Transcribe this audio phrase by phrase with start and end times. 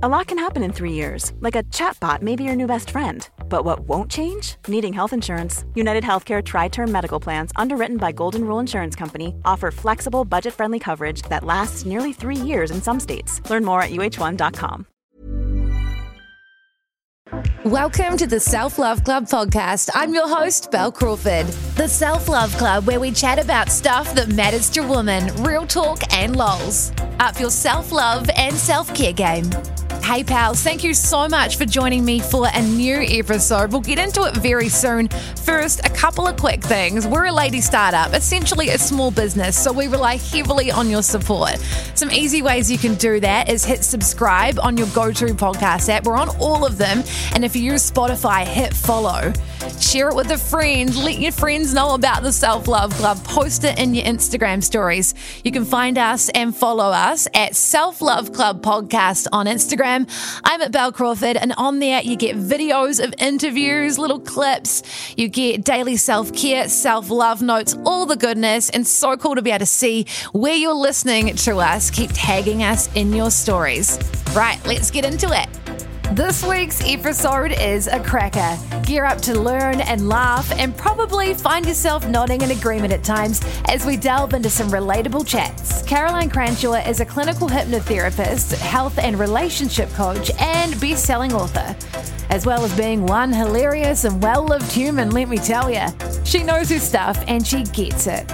[0.00, 2.90] A lot can happen in three years, like a chatbot may be your new best
[2.90, 3.28] friend.
[3.48, 4.54] But what won't change?
[4.68, 5.64] Needing health insurance.
[5.74, 10.54] United Healthcare Tri Term Medical Plans, underwritten by Golden Rule Insurance Company, offer flexible, budget
[10.54, 13.40] friendly coverage that lasts nearly three years in some states.
[13.50, 14.86] Learn more at uh1.com.
[17.64, 19.90] Welcome to the Self Love Club podcast.
[19.94, 21.48] I'm your host, Bel Crawford.
[21.74, 25.98] The Self Love Club, where we chat about stuff that matters to women, real talk
[26.14, 26.92] and lols.
[27.18, 29.50] Up your self love and self care game.
[30.08, 33.70] Hey, pals, thank you so much for joining me for a new episode.
[33.70, 35.08] We'll get into it very soon.
[35.44, 37.06] First, a couple of quick things.
[37.06, 41.58] We're a lady startup, essentially a small business, so we rely heavily on your support.
[41.94, 45.90] Some easy ways you can do that is hit subscribe on your go to podcast
[45.90, 46.06] app.
[46.06, 47.04] We're on all of them.
[47.34, 49.34] And if you use Spotify, hit follow.
[49.80, 50.94] Share it with a friend.
[50.96, 53.22] Let your friends know about the Self Love Club.
[53.24, 55.14] Post it in your Instagram stories.
[55.44, 60.08] You can find us and follow us at Self Love Club Podcast on Instagram.
[60.44, 64.82] I'm at Bel Crawford, and on there you get videos of interviews, little clips.
[65.16, 69.42] You get daily self care, self love notes, all the goodness, and so cool to
[69.42, 71.90] be able to see where you're listening to us.
[71.90, 73.98] Keep tagging us in your stories.
[74.34, 75.67] Right, let's get into it.
[76.12, 78.58] This week's episode is a cracker.
[78.82, 83.42] Gear up to learn and laugh, and probably find yourself nodding in agreement at times
[83.66, 85.82] as we delve into some relatable chats.
[85.82, 91.76] Caroline Cranshaw is a clinical hypnotherapist, health and relationship coach, and best selling author.
[92.30, 95.86] As well as being one hilarious and well lived human, let me tell you.
[96.24, 98.26] She knows her stuff and she gets it.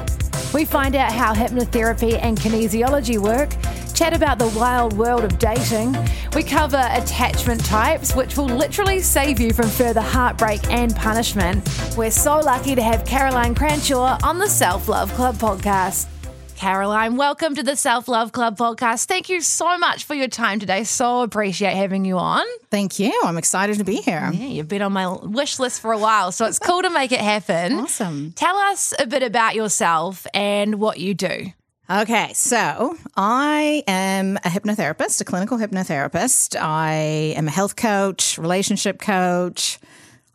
[0.54, 3.50] We find out how hypnotherapy and kinesiology work
[3.94, 5.96] chat about the wild world of dating.
[6.34, 11.66] We cover attachment types, which will literally save you from further heartbreak and punishment.
[11.96, 16.08] We're so lucky to have Caroline Cranshaw on the Self Love Club podcast.
[16.56, 19.06] Caroline, welcome to the Self Love Club podcast.
[19.06, 20.84] Thank you so much for your time today.
[20.84, 22.44] So appreciate having you on.
[22.70, 23.12] Thank you.
[23.24, 24.30] I'm excited to be here.
[24.32, 27.12] Yeah, you've been on my wish list for a while, so it's cool to make
[27.12, 27.72] it happen.
[27.84, 28.32] Awesome.
[28.32, 31.52] Tell us a bit about yourself and what you do.
[31.90, 36.58] Okay, so I am a hypnotherapist, a clinical hypnotherapist.
[36.58, 39.78] I am a health coach, relationship coach.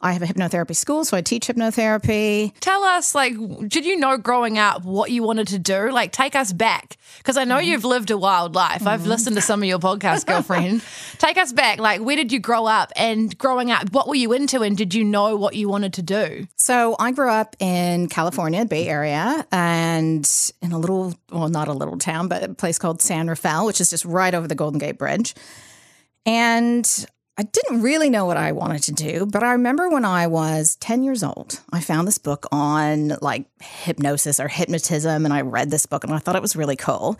[0.02, 2.54] I have a hypnotherapy school, so I teach hypnotherapy.
[2.62, 3.34] Tell us, like,
[3.68, 5.92] did you know growing up what you wanted to do?
[5.92, 6.98] Like, take us back.
[7.18, 7.72] Because I know mm-hmm.
[7.72, 8.80] you've lived a wild life.
[8.80, 8.88] Mm-hmm.
[8.88, 10.84] I've listened to some of your podcasts, girlfriend.
[11.18, 11.80] take us back.
[11.80, 12.94] Like, where did you grow up?
[12.96, 14.62] And growing up, what were you into?
[14.62, 16.48] And did you know what you wanted to do?
[16.56, 20.30] So, I grew up in California, Bay Area, and
[20.62, 23.82] in a little, well, not a little town, but a place called San Rafael, which
[23.82, 25.36] is just right over the Golden Gate Bridge.
[26.26, 27.06] And
[27.40, 30.76] I didn't really know what I wanted to do, but I remember when I was
[30.82, 35.72] 10 years old, I found this book on like hypnosis or hypnotism, and I read
[35.72, 37.18] this book and I thought it was really cool.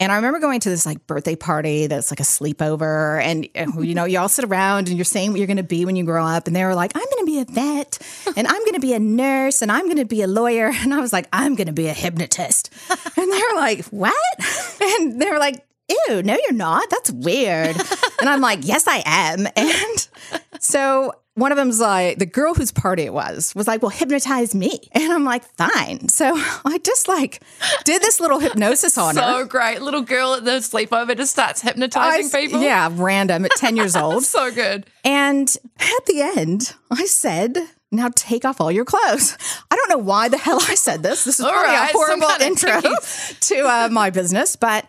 [0.00, 3.94] And I remember going to this like birthday party that's like a sleepover, and you
[3.94, 6.04] know, you all sit around and you're saying what you're going to be when you
[6.04, 6.46] grow up.
[6.46, 7.98] And they were like, I'm going to be a vet,
[8.34, 10.72] and I'm going to be a nurse, and I'm going to be a lawyer.
[10.80, 12.70] And I was like, I'm going to be a hypnotist.
[12.88, 14.14] And they were like, What?
[14.80, 15.62] And they were like,
[16.08, 16.88] ew, no, you're not.
[16.90, 17.76] That's weird.
[18.20, 19.46] and I'm like, yes, I am.
[19.56, 20.08] And
[20.60, 24.54] so one of them's like, the girl whose party it was was like, well, hypnotize
[24.54, 24.78] me.
[24.92, 26.08] And I'm like, fine.
[26.08, 27.42] So I just like
[27.84, 29.32] did this little hypnosis on so her.
[29.40, 29.80] So great.
[29.80, 32.60] Little girl at the sleepover just starts hypnotizing I, people.
[32.60, 34.24] Yeah, random at 10 years old.
[34.24, 34.86] so good.
[35.04, 37.56] And at the end, I said,
[37.92, 39.36] now take off all your clothes.
[39.70, 41.24] I don't know why the hell I said this.
[41.24, 42.80] This is probably right, a horrible intro
[43.40, 44.86] to uh, my business, but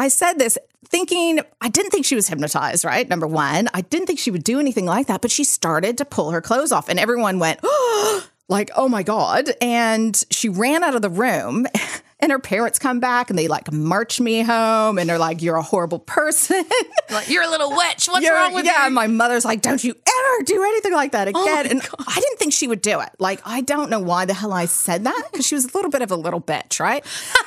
[0.00, 0.56] I said this
[0.86, 3.06] thinking, I didn't think she was hypnotized, right?
[3.06, 6.06] Number one, I didn't think she would do anything like that, but she started to
[6.06, 9.50] pull her clothes off, and everyone went, oh, like, oh my God.
[9.60, 11.66] And she ran out of the room.
[12.22, 15.56] And her parents come back and they like march me home and they're like, You're
[15.56, 16.64] a horrible person.
[17.10, 18.06] Like, you're a little witch.
[18.06, 18.82] What's you're, wrong with yeah, you?
[18.84, 21.66] Yeah, my mother's like, Don't you ever do anything like that oh again.
[21.66, 22.06] Oh and God.
[22.06, 23.10] I didn't think she would do it.
[23.18, 25.90] Like, I don't know why the hell I said that because she was a little
[25.90, 27.04] bit of a little bitch, right?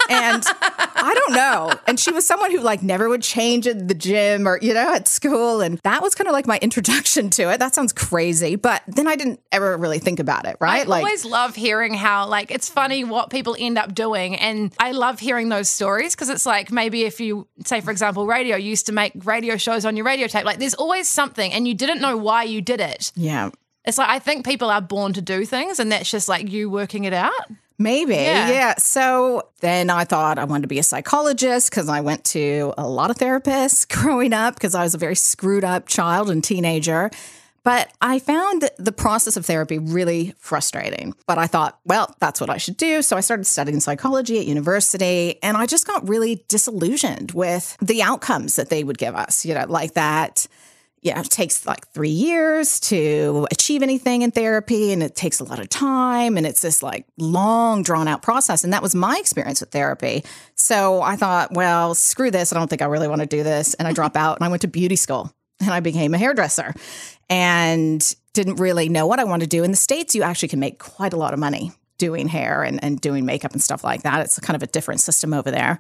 [0.10, 0.44] And
[1.04, 1.74] I don't know.
[1.88, 4.94] And she was someone who like never would change at the gym or, you know,
[4.94, 5.62] at school.
[5.62, 7.60] And that was kind of like my introduction to it.
[7.60, 8.56] That sounds crazy.
[8.56, 10.86] But then I didn't ever really think about it, right?
[10.86, 14.36] I like, always love hearing how, like, it's funny what people end up doing.
[14.36, 18.28] And I love hearing those stories because it's like maybe if you say, for example,
[18.28, 20.46] radio, you used to make radio shows on your radio tape.
[20.46, 23.12] Like there's always something, and you didn't know why you did it.
[23.16, 23.50] Yeah.
[23.86, 26.70] It's like I think people are born to do things, and that's just like you
[26.70, 27.32] working it out.
[27.80, 28.16] Maybe.
[28.16, 28.50] Yeah.
[28.50, 28.74] yeah.
[28.78, 32.88] So then I thought I wanted to be a psychologist because I went to a
[32.88, 37.12] lot of therapists growing up because I was a very screwed up child and teenager.
[37.64, 41.14] But I found the process of therapy really frustrating.
[41.28, 43.02] But I thought, well, that's what I should do.
[43.02, 48.02] So I started studying psychology at university and I just got really disillusioned with the
[48.02, 50.48] outcomes that they would give us, you know, like that
[51.04, 55.44] yeah, it takes like three years to achieve anything in therapy, and it takes a
[55.44, 58.64] lot of time, and it's this like long, drawn out process.
[58.64, 60.24] And that was my experience with therapy.
[60.56, 62.54] So I thought, well, screw this.
[62.54, 63.74] I don't think I really want to do this.
[63.74, 66.74] And I drop out and I went to beauty school and I became a hairdresser
[67.30, 69.64] and didn't really know what I wanted to do.
[69.64, 72.84] In the States, you actually can make quite a lot of money doing hair and,
[72.84, 74.22] and doing makeup and stuff like that.
[74.22, 75.80] It's kind of a different system over there.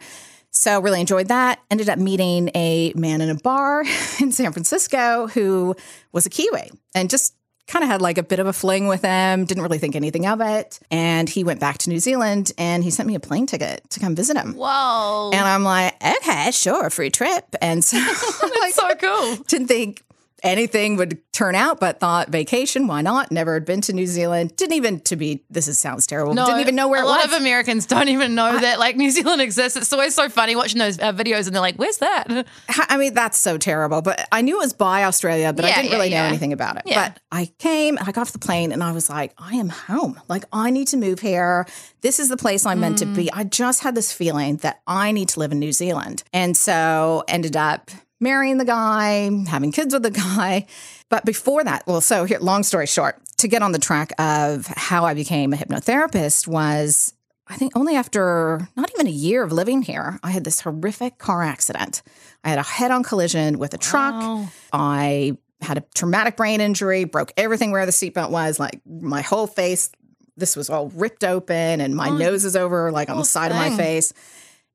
[0.51, 1.59] So really enjoyed that.
[1.71, 3.81] Ended up meeting a man in a bar
[4.21, 5.75] in San Francisco who
[6.11, 7.35] was a Kiwi and just
[7.67, 10.25] kind of had like a bit of a fling with him, didn't really think anything
[10.25, 10.79] of it.
[10.91, 13.99] And he went back to New Zealand and he sent me a plane ticket to
[13.99, 14.53] come visit him.
[14.53, 15.31] Whoa.
[15.33, 17.55] And I'm like, okay, sure, free trip.
[17.61, 17.97] And so
[18.61, 19.37] That's so cool.
[19.47, 20.03] didn't think
[20.43, 23.31] anything would turn out, but thought vacation, why not?
[23.31, 24.55] Never had been to New Zealand.
[24.55, 26.33] Didn't even to be this is sounds terrible.
[26.33, 27.33] No, didn't even know where a it lot was.
[27.33, 29.77] of Americans don't even know that like New Zealand exists.
[29.77, 33.13] It's always so funny watching those uh, videos and they're like, "Where's that?" I mean,
[33.13, 34.01] that's so terrible.
[34.01, 36.27] But I knew it was by Australia, but I didn't yeah, really know yeah.
[36.27, 36.83] anything about it.
[36.85, 37.09] Yeah.
[37.09, 40.19] But I came, I got off the plane, and I was like, I am home.
[40.27, 41.65] Like, I need to move here.
[42.01, 43.25] This is the place I'm meant to be.
[43.25, 43.29] Mm.
[43.33, 46.23] I just had this feeling that I need to live in New Zealand.
[46.33, 47.91] And so ended up
[48.23, 50.65] marrying the guy, having kids with the guy.
[51.09, 54.65] But before that, well, so here, long story short, to get on the track of
[54.67, 57.13] how I became a hypnotherapist was
[57.47, 61.17] I think only after not even a year of living here, I had this horrific
[61.17, 62.01] car accident.
[62.43, 64.13] I had a head on collision with a truck.
[64.13, 64.47] Wow.
[64.71, 69.47] I had a traumatic brain injury, broke everything where the seatbelt was, like my whole
[69.47, 69.91] face.
[70.35, 73.25] This was all ripped open, and my oh, nose is over, like on the poor
[73.25, 73.77] side of my thing.
[73.77, 74.13] face.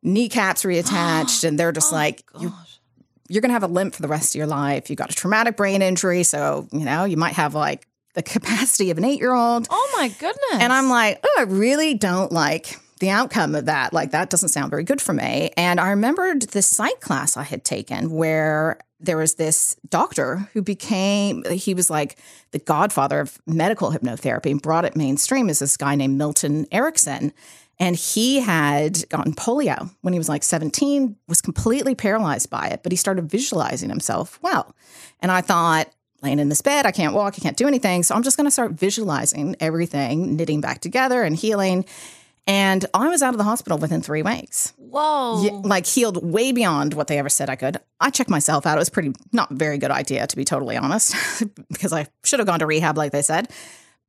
[0.02, 2.52] Kneecaps reattached, and they're just oh, like, you
[3.28, 4.90] you're going to have a limp for the rest of your life.
[4.90, 6.22] You got a traumatic brain injury.
[6.22, 9.68] So, you know, you might have like the capacity of an eight year old.
[9.70, 10.60] Oh my goodness.
[10.60, 13.92] And I'm like, oh, I really don't like the outcome of that.
[13.92, 15.50] Like, that doesn't sound very good for me.
[15.56, 20.62] And I remembered this psych class I had taken where there was this doctor who
[20.62, 22.18] became, he was like
[22.50, 27.32] the godfather of medical hypnotherapy and brought it mainstream is this guy named Milton Erickson.
[27.80, 32.82] And he had gotten polio when he was like 17, was completely paralyzed by it,
[32.82, 34.74] but he started visualizing himself well.
[35.20, 35.88] And I thought,
[36.22, 38.02] laying in this bed, I can't walk, I can't do anything.
[38.02, 41.84] So I'm just going to start visualizing everything, knitting back together and healing.
[42.48, 44.72] And I was out of the hospital within three weeks.
[44.78, 45.44] Whoa.
[45.44, 47.76] Yeah, like healed way beyond what they ever said I could.
[48.00, 48.76] I checked myself out.
[48.76, 51.14] It was pretty not very good idea to be totally honest,
[51.68, 53.50] because I should have gone to rehab like they said.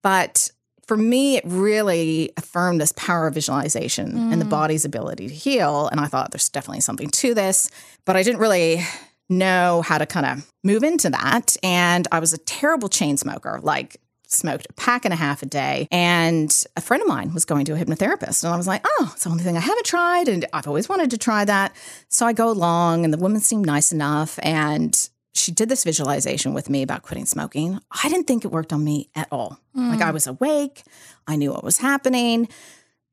[0.01, 0.51] But
[0.89, 4.49] for me, it really affirmed this power of visualization and the mm.
[4.49, 5.87] body's ability to heal.
[5.87, 7.69] And I thought there's definitely something to this,
[8.05, 8.83] but I didn't really
[9.29, 11.55] know how to kind of move into that.
[11.61, 15.45] And I was a terrible chain smoker, like smoked a pack and a half a
[15.45, 15.87] day.
[15.91, 18.43] And a friend of mine was going to a hypnotherapist.
[18.43, 20.27] And I was like, oh, it's the only thing I haven't tried.
[20.27, 21.75] And I've always wanted to try that.
[22.07, 24.39] So I go along, and the woman seemed nice enough.
[24.41, 25.07] And
[25.39, 27.79] she did this visualization with me about quitting smoking.
[27.91, 29.59] I didn't think it worked on me at all.
[29.73, 30.13] Like I mm.
[30.13, 30.83] was awake,
[31.27, 32.49] I knew what was happening.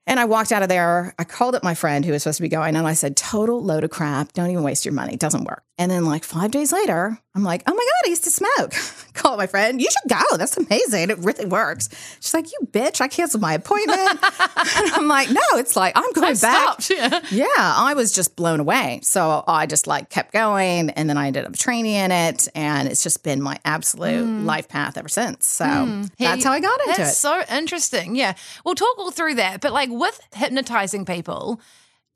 [0.08, 1.14] And I walked out of there.
[1.19, 3.61] I called up my friend who was supposed to be going, and I said, "Total
[3.61, 4.32] load of crap.
[4.34, 5.14] Don't even waste your money.
[5.14, 8.08] It doesn't work." And then, like five days later, I'm like, "Oh my god, I
[8.08, 8.72] used to smoke."
[9.12, 9.80] Call my friend.
[9.80, 10.36] You should go.
[10.36, 11.10] That's amazing.
[11.10, 11.88] It really works.
[12.20, 13.02] She's like, "You bitch!
[13.02, 16.90] I canceled my appointment." and I'm like, "No, it's like I'm going back." Stopped.
[16.96, 17.20] Yeah.
[17.30, 19.00] Yeah, I was just blown away.
[19.02, 22.88] So I just like kept going, and then I ended up training in it, and
[22.88, 24.44] it's just been my absolute mm.
[24.44, 25.46] life path ever since.
[25.46, 26.04] So hmm.
[26.18, 27.16] that's how I got into That's it.
[27.16, 28.16] so interesting.
[28.16, 28.34] Yeah.
[28.64, 29.61] We'll talk all through that.
[29.61, 31.61] But like with hypnotizing people,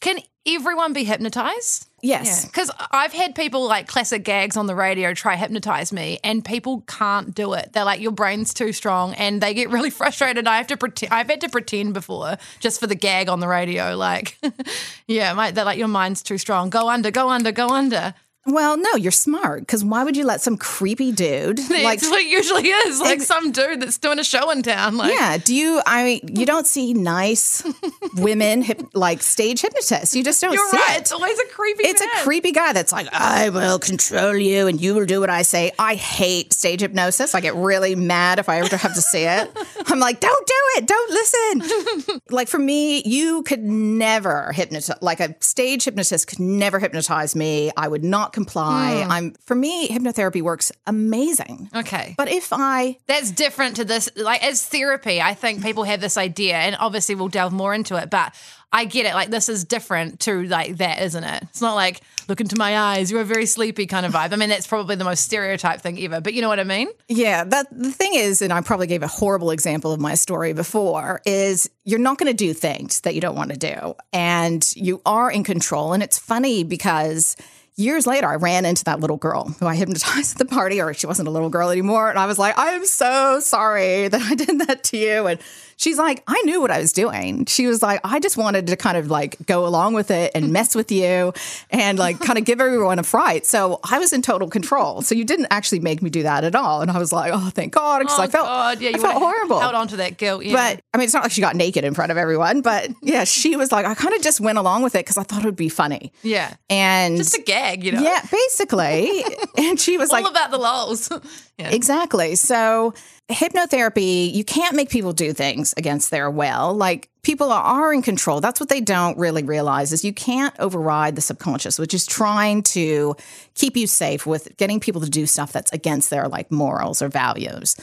[0.01, 1.87] can everyone be hypnotized?
[2.03, 2.47] yes.
[2.47, 6.83] Because I've had people like classic gags on the radio try hypnotize me, and people
[6.87, 7.73] can't do it.
[7.73, 10.47] They're like, your brain's too strong, and they get really frustrated.
[10.47, 11.13] I have to pretend.
[11.13, 13.97] I've had to pretend before just for the gag on the radio.
[13.97, 14.39] Like,
[15.07, 16.71] yeah, my, they're like, your mind's too strong.
[16.71, 18.15] Go under, go under, go under.
[18.51, 21.99] Well, no, you're smart because why would you let some creepy dude like?
[21.99, 23.01] it's what it usually is.
[23.01, 24.97] Like Ex- some dude that's doing a show in town.
[24.97, 25.81] Like, Yeah, do you?
[25.87, 27.63] I mean, you don't see nice
[28.17, 30.15] women hip, like stage hypnotists.
[30.15, 30.53] You just don't.
[30.53, 30.97] you're see right.
[30.97, 31.01] It.
[31.03, 31.85] It's always a creepy.
[31.85, 32.09] It's man.
[32.15, 35.43] a creepy guy that's like, I will control you and you will do what I
[35.43, 35.73] say.
[35.79, 37.35] I hate stage hypnosis.
[37.35, 39.51] I get really mad if I ever have to see it.
[39.87, 40.87] I'm like, don't do it.
[40.87, 42.21] Don't listen.
[42.31, 47.71] like for me, you could never hypnotize, like a stage hypnotist could never hypnotize me.
[47.77, 49.03] I would not comply.
[49.05, 49.11] Hmm.
[49.11, 51.69] I'm, for me, hypnotherapy works amazing.
[51.75, 52.15] Okay.
[52.17, 54.09] But if I That's different to this.
[54.17, 57.97] Like as therapy, I think people have this idea, and obviously we'll delve more into
[57.97, 58.11] it.
[58.11, 58.35] But
[58.73, 59.15] I get it.
[59.15, 61.43] Like this is different to like that, isn't it?
[61.45, 64.33] It's not like look into my eyes, you're a very sleepy kind of vibe.
[64.33, 66.21] I mean, that's probably the most stereotype thing ever.
[66.21, 66.89] But you know what I mean?
[67.09, 70.53] Yeah, that the thing is, and I probably gave a horrible example of my story
[70.55, 73.97] before, is you're not going to do things that you don't want to do.
[74.13, 75.93] And you are in control.
[75.93, 77.37] And it's funny because
[77.77, 80.93] years later, I ran into that little girl who I hypnotized at the party, or
[80.95, 82.11] she wasn't a little girl anymore.
[82.11, 85.27] And I was like, I am so sorry that I did that to you.
[85.27, 85.41] And
[85.81, 87.47] she's like, I knew what I was doing.
[87.47, 90.53] She was like, I just wanted to kind of like go along with it and
[90.53, 91.33] mess with you
[91.71, 93.47] and like kind of give everyone a fright.
[93.47, 95.01] So I was in total control.
[95.01, 96.83] So you didn't actually make me do that at all.
[96.83, 98.01] And I was like, oh, thank God.
[98.01, 98.81] Because Oh, I felt, God.
[98.83, 99.59] Yeah, I you felt horrible.
[99.61, 100.45] Held on to that guilt.
[100.45, 100.53] Yeah.
[100.53, 103.25] But I mean, it's not like she got naked in front of everyone, but yeah,
[103.25, 105.47] she was like, I kind of just went along with it because I thought it
[105.47, 106.13] would be funny.
[106.23, 106.55] yeah.
[106.69, 108.03] And Just a gag, you know?
[108.03, 109.25] yeah, basically.
[109.57, 111.09] and she was All like, about the lols.
[111.59, 111.71] yeah.
[111.71, 112.37] Exactly.
[112.37, 112.93] So,
[113.31, 116.75] hypnotherapy, you can't make people do things against their will.
[116.75, 118.41] Like, people are in control.
[118.41, 122.63] That's what they don't really realize is you can't override the subconscious, which is trying
[122.65, 123.17] to
[123.55, 127.09] keep you safe with getting people to do stuff that's against their like morals or
[127.09, 127.77] values.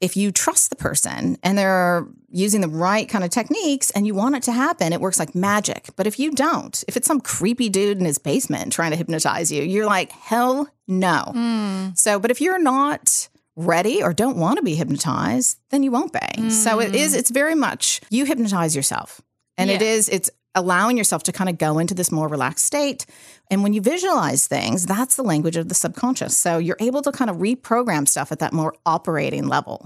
[0.00, 4.14] If you trust the person and they're using the right kind of techniques and you
[4.14, 5.90] want it to happen, it works like magic.
[5.94, 9.52] But if you don't, if it's some creepy dude in his basement trying to hypnotize
[9.52, 11.30] you, you're like, hell no.
[11.32, 11.88] Hmm.
[11.94, 16.12] So, but if you're not ready or don't want to be hypnotized, then you won't
[16.12, 16.50] be.
[16.50, 17.18] So it is, mm.
[17.18, 19.20] it's very much you hypnotize yourself.
[19.58, 19.88] And it Yeah.
[19.88, 23.06] is, it's allowing yourself to kind of go into this more relaxed state.
[23.50, 26.36] And when you visualize things, that's the language of the subconscious.
[26.38, 29.84] So you're able to kind of reprogram stuff at that more operating level.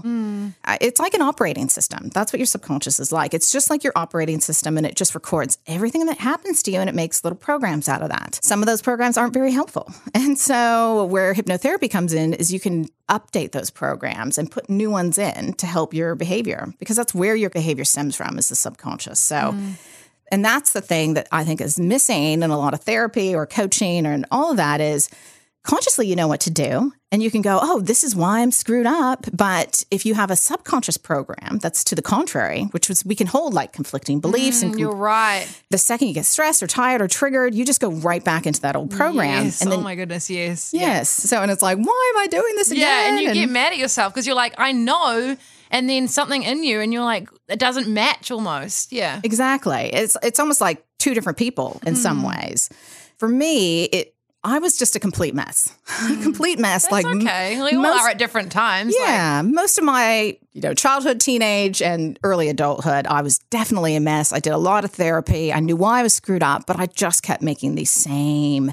[0.63, 2.09] Uh, It's like an operating system.
[2.13, 3.33] That's what your subconscious is like.
[3.33, 6.79] It's just like your operating system, and it just records everything that happens to you
[6.79, 8.39] and it makes little programs out of that.
[8.41, 9.91] Some of those programs aren't very helpful.
[10.27, 14.89] And so, where hypnotherapy comes in is you can update those programs and put new
[14.91, 18.55] ones in to help your behavior because that's where your behavior stems from is the
[18.55, 19.19] subconscious.
[19.19, 19.55] So,
[20.31, 23.45] and that's the thing that I think is missing in a lot of therapy or
[23.45, 25.09] coaching or all of that is
[25.63, 28.51] consciously you know what to do and you can go, oh, this is why I'm
[28.51, 29.25] screwed up.
[29.31, 33.27] But if you have a subconscious program that's to the contrary, which was we can
[33.27, 35.47] hold like conflicting beliefs and mm, You're right.
[35.69, 38.59] the second you get stressed or tired or triggered, you just go right back into
[38.61, 39.45] that old program.
[39.45, 39.61] Yes.
[39.61, 40.73] And then oh my goodness, yes.
[40.73, 41.09] yes.
[41.09, 42.81] So and it's like, why am I doing this again?
[42.81, 45.37] Yeah, and you get mad at yourself because you're like, I know,
[45.71, 48.91] and then something in you, and you're like, it doesn't match almost.
[48.91, 49.21] Yeah.
[49.23, 49.89] Exactly.
[49.93, 52.27] It's it's almost like two different people in some Hmm.
[52.27, 52.69] ways.
[53.17, 55.73] For me, it I was just a complete mess.
[56.21, 56.83] complete mess.
[56.87, 57.59] That's like okay.
[57.61, 58.93] we all are at different times.
[58.97, 63.95] like- Yeah, most of my you know childhood, teenage, and early adulthood, I was definitely
[63.95, 64.31] a mess.
[64.31, 65.51] I did a lot of therapy.
[65.51, 68.71] I knew why I was screwed up, but I just kept making these same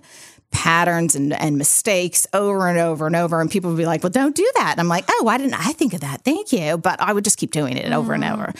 [0.54, 3.40] patterns and, and mistakes over and over and over.
[3.40, 5.54] And people would be like, "Well, don't do that." And I'm like, "Oh, why didn't
[5.54, 6.22] I think of that?
[6.22, 8.32] Thank you." But I would just keep doing it over and mm.
[8.32, 8.54] over.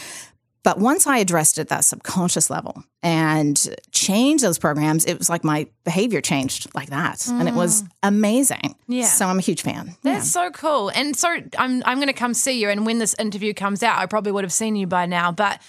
[0.65, 5.29] But once I addressed it at that subconscious level and changed those programs, it was
[5.29, 7.29] like my behavior changed like that.
[7.29, 7.89] And it was mm.
[8.03, 8.75] amazing.
[8.89, 9.05] Yeah.
[9.05, 9.89] So I'm a huge fan.
[10.03, 10.15] Yeah.
[10.15, 10.89] That's so cool.
[10.89, 12.71] And so I'm I'm going to come see you.
[12.71, 15.33] And when this interview comes out, I probably would have seen you by now.
[15.33, 15.61] But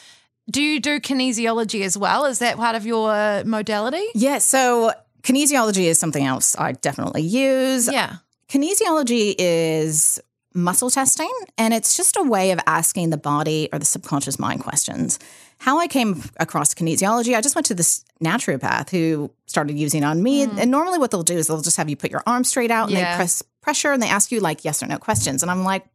[0.50, 2.26] do you do kinesiology as well?
[2.26, 4.06] Is that part of your modality?
[4.14, 4.94] Yeah, so
[5.26, 7.92] kinesiology is something else I definitely use.
[7.92, 8.18] Yeah.
[8.48, 10.20] Kinesiology is
[10.54, 14.62] muscle testing, and it's just a way of asking the body or the subconscious mind
[14.62, 15.20] questions.
[15.58, 20.06] How I came across kinesiology, I just went to this naturopath who started using it
[20.06, 20.46] on me.
[20.46, 20.60] Hmm.
[20.60, 22.90] And normally, what they'll do is they'll just have you put your arm straight out
[22.90, 23.12] and Yeah.
[23.12, 25.42] they press pressure and they ask you like yes or no questions.
[25.42, 25.86] And I'm like,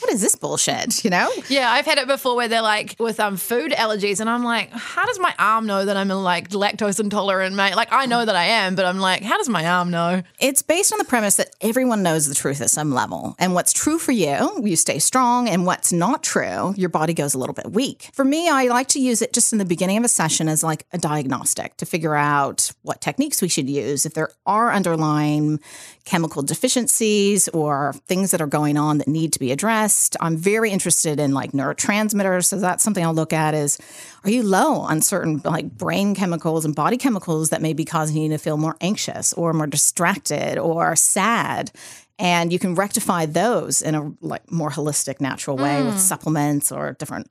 [0.00, 1.04] what is this bullshit?
[1.04, 1.30] You know?
[1.48, 4.70] Yeah, I've had it before where they're like with um food allergies, and I'm like,
[4.70, 7.76] how does my arm know that I'm like lactose intolerant, mate?
[7.76, 10.22] Like I know that I am, but I'm like, how does my arm know?
[10.40, 13.36] It's based on the premise that everyone knows the truth at some level.
[13.38, 15.48] And what's true for you, you stay strong.
[15.48, 18.10] And what's not true, your body goes a little bit weak.
[18.12, 20.62] For me, I like to use it just in the beginning of a session as
[20.62, 24.04] like a diagnostic to figure out what techniques we should use.
[24.04, 25.60] If there are underlying
[26.04, 29.85] chemical deficiencies or things that are going on that need to be addressed,
[30.20, 32.46] I'm very interested in like neurotransmitters.
[32.46, 33.78] So that's something I'll look at is
[34.24, 38.16] are you low on certain like brain chemicals and body chemicals that may be causing
[38.22, 41.70] you to feel more anxious or more distracted or sad?
[42.18, 45.98] And you can rectify those in a like more holistic, natural way with mm.
[45.98, 47.30] supplements or different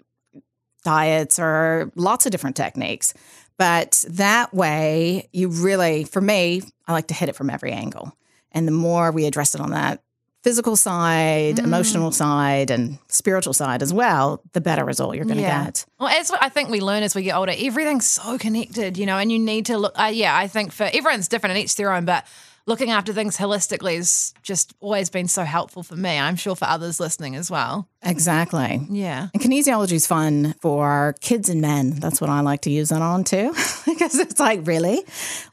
[0.83, 3.13] diets or lots of different techniques.
[3.57, 8.15] But that way, you really, for me, I like to hit it from every angle.
[8.51, 10.01] And the more we address it on that
[10.45, 15.41] physical side, emotional side, and spiritual side as well, the better result you're going to
[15.41, 15.63] Yeah.
[15.65, 15.85] get.
[15.99, 19.17] Well, as I think we learn as we get older, everything's so connected, you know,
[19.17, 19.93] and you need to look.
[19.99, 22.25] Uh, yeah, I think for everyone's different and each their own, but
[22.67, 26.19] looking after things holistically has just always been so helpful for me.
[26.19, 27.87] I'm sure for others listening as well.
[28.03, 28.81] Exactly.
[28.89, 29.27] Yeah.
[29.33, 31.91] And kinesiology is fun for kids and men.
[31.99, 33.49] That's what I like to use it on too.
[33.85, 35.03] because it's like, really?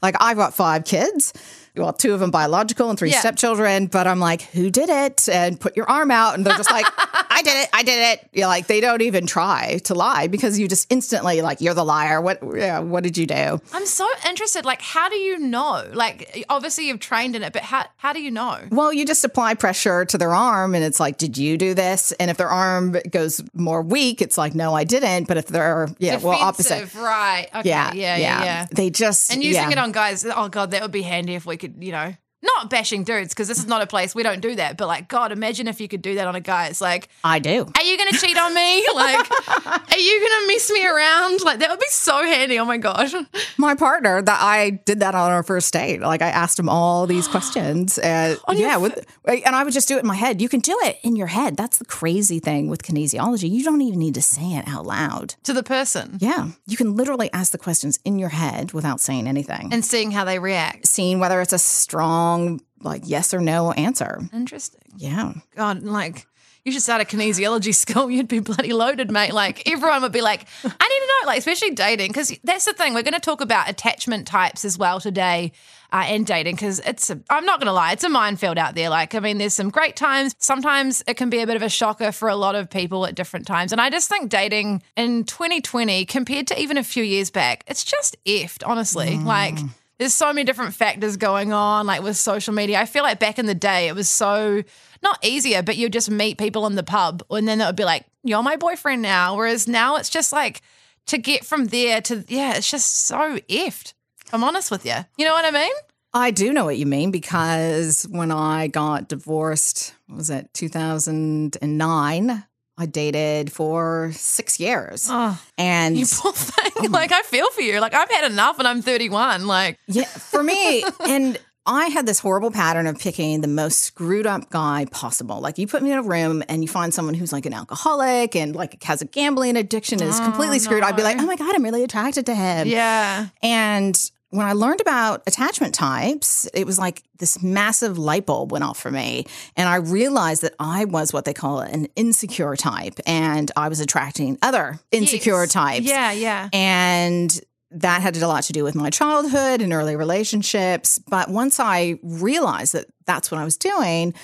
[0.02, 1.32] Like, I've got five kids.
[1.74, 3.20] Well, two of them biological and three Yeah.
[3.20, 3.86] stepchildren.
[3.86, 5.28] But I'm like, who did it?
[5.28, 6.34] And put your arm out.
[6.34, 6.84] And they're just like,
[7.30, 7.68] I did it.
[7.72, 8.28] I did it.
[8.32, 11.84] You're like, they don't even try to lie because you just instantly, like, you're the
[11.84, 12.20] liar.
[12.20, 13.60] What, yeah, what did you do?
[13.72, 14.66] I'm so interested.
[14.66, 15.88] Like, how do you know?
[15.94, 18.58] Like, obviously you've trained in it, but how, how do you know?
[18.70, 22.12] Well, you just apply pressure to their arm and it's like, did you do this?
[22.12, 25.26] And if their arm goes more weak, it's like, no, I didn't.
[25.26, 26.94] But if they're, yeah, well, opposite.
[26.94, 27.48] Right.
[27.54, 27.68] Okay.
[27.68, 28.16] Yeah, Yeah.
[28.18, 28.44] Yeah.
[28.44, 28.66] Yeah.
[28.70, 29.70] They just, And using yeah.
[29.70, 32.70] it on guys, oh God, that would be handy if we could, you know, not
[32.70, 34.76] bashing dudes, because this is not a place we don't do that.
[34.76, 36.66] But like, God, imagine if you could do that on a guy.
[36.66, 37.66] It's like, I do.
[37.76, 38.86] are you going to cheat on me?
[38.94, 41.40] Like, are you going to mess me around?
[41.42, 42.58] Like, that would be so handy.
[42.58, 43.14] Oh my gosh.
[43.56, 46.00] My partner, that I did that on our first date.
[46.00, 49.56] Like I asked him all these questions, uh, and On your yeah, with, uh, and
[49.56, 50.40] I would just do it in my head.
[50.40, 51.56] You can do it in your head.
[51.56, 53.48] That's the crazy thing with kinesiology.
[53.50, 55.34] You don't even need to say it out loud.
[55.44, 59.26] To the person Yeah, you can literally ask the questions in your head without saying
[59.26, 60.86] anything, and seeing how they react.
[60.86, 62.31] seeing whether it's a strong
[62.80, 64.20] like yes or no answer.
[64.32, 64.80] Interesting.
[64.96, 65.32] Yeah.
[65.54, 66.26] God, like,
[66.64, 68.10] you should start a kinesiology school.
[68.10, 69.32] You'd be bloody loaded, mate.
[69.32, 72.72] Like, everyone would be like, I need to know, like, especially dating, because that's the
[72.72, 72.94] thing.
[72.94, 75.52] We're going to talk about attachment types as well today
[75.92, 78.88] uh, and dating, because it's, I'm not going to lie, it's a minefield out there.
[78.88, 80.34] Like, I mean, there's some great times.
[80.38, 83.14] Sometimes it can be a bit of a shocker for a lot of people at
[83.14, 83.72] different times.
[83.72, 87.84] And I just think dating in 2020, compared to even a few years back, it's
[87.84, 89.18] just effed, honestly.
[89.18, 89.58] Like,
[90.02, 92.80] there's so many different factors going on, like with social media.
[92.80, 94.64] I feel like back in the day, it was so
[95.00, 97.84] not easier, but you'd just meet people in the pub, and then it would be
[97.84, 100.60] like, "You're my boyfriend now." Whereas now, it's just like
[101.06, 103.92] to get from there to yeah, it's just so effed.
[104.32, 104.96] I'm honest with you.
[105.16, 105.72] You know what I mean?
[106.12, 112.44] I do know what you mean because when I got divorced, was it 2009?
[112.78, 116.72] I dated for six years, Oh, and you poor thing.
[116.78, 117.80] Oh like I feel for you.
[117.80, 119.46] Like I've had enough, and I'm 31.
[119.46, 124.26] Like yeah, for me, and I had this horrible pattern of picking the most screwed
[124.26, 125.40] up guy possible.
[125.40, 128.34] Like you put me in a room and you find someone who's like an alcoholic
[128.34, 130.82] and like has a gambling addiction and is oh, completely screwed.
[130.82, 132.66] I'd be like, oh my god, I'm really attracted to him.
[132.66, 133.96] yeah, And
[134.32, 138.78] when I learned about attachment types, it was like this massive light bulb went off
[138.78, 139.26] for me.
[139.56, 143.78] And I realized that I was what they call an insecure type and I was
[143.78, 145.52] attracting other insecure Yes.
[145.52, 145.86] types.
[145.86, 146.48] Yeah, yeah.
[146.50, 147.40] And
[147.72, 150.98] that had a lot to do with my childhood and early relationships.
[150.98, 154.14] But once I realized that that's what I was doing,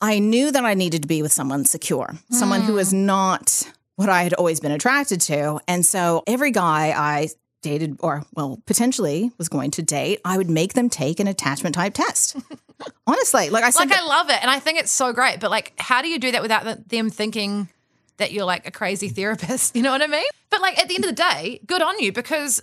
[0.00, 2.76] I knew that I needed to be with someone secure, someone who hmm.
[2.76, 5.60] was not what I had always been attracted to.
[5.68, 7.28] And so every guy I
[7.66, 11.74] dated or well potentially was going to date i would make them take an attachment
[11.74, 12.36] type test
[13.06, 15.40] honestly like i said Like I love it, and I think it's so great.
[15.40, 17.68] But like, how do you do that without them thinking
[18.18, 19.74] that you're like a crazy therapist?
[19.76, 20.30] You know what I mean?
[20.50, 22.62] But like at the end of the day, good on you because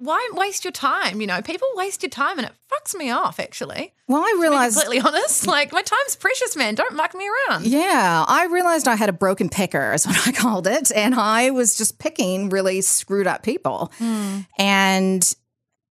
[0.00, 1.20] why waste your time?
[1.20, 3.38] You know, people waste your time, and it fucks me off.
[3.38, 6.74] Actually, well i to be realized completely honest, like my time's precious, man.
[6.74, 7.66] Don't muck me around.
[7.66, 10.90] Yeah, I realized I had a broken picker, is what I called it.
[10.94, 13.92] And I was just picking really screwed up people.
[13.98, 14.40] Hmm.
[14.58, 15.34] And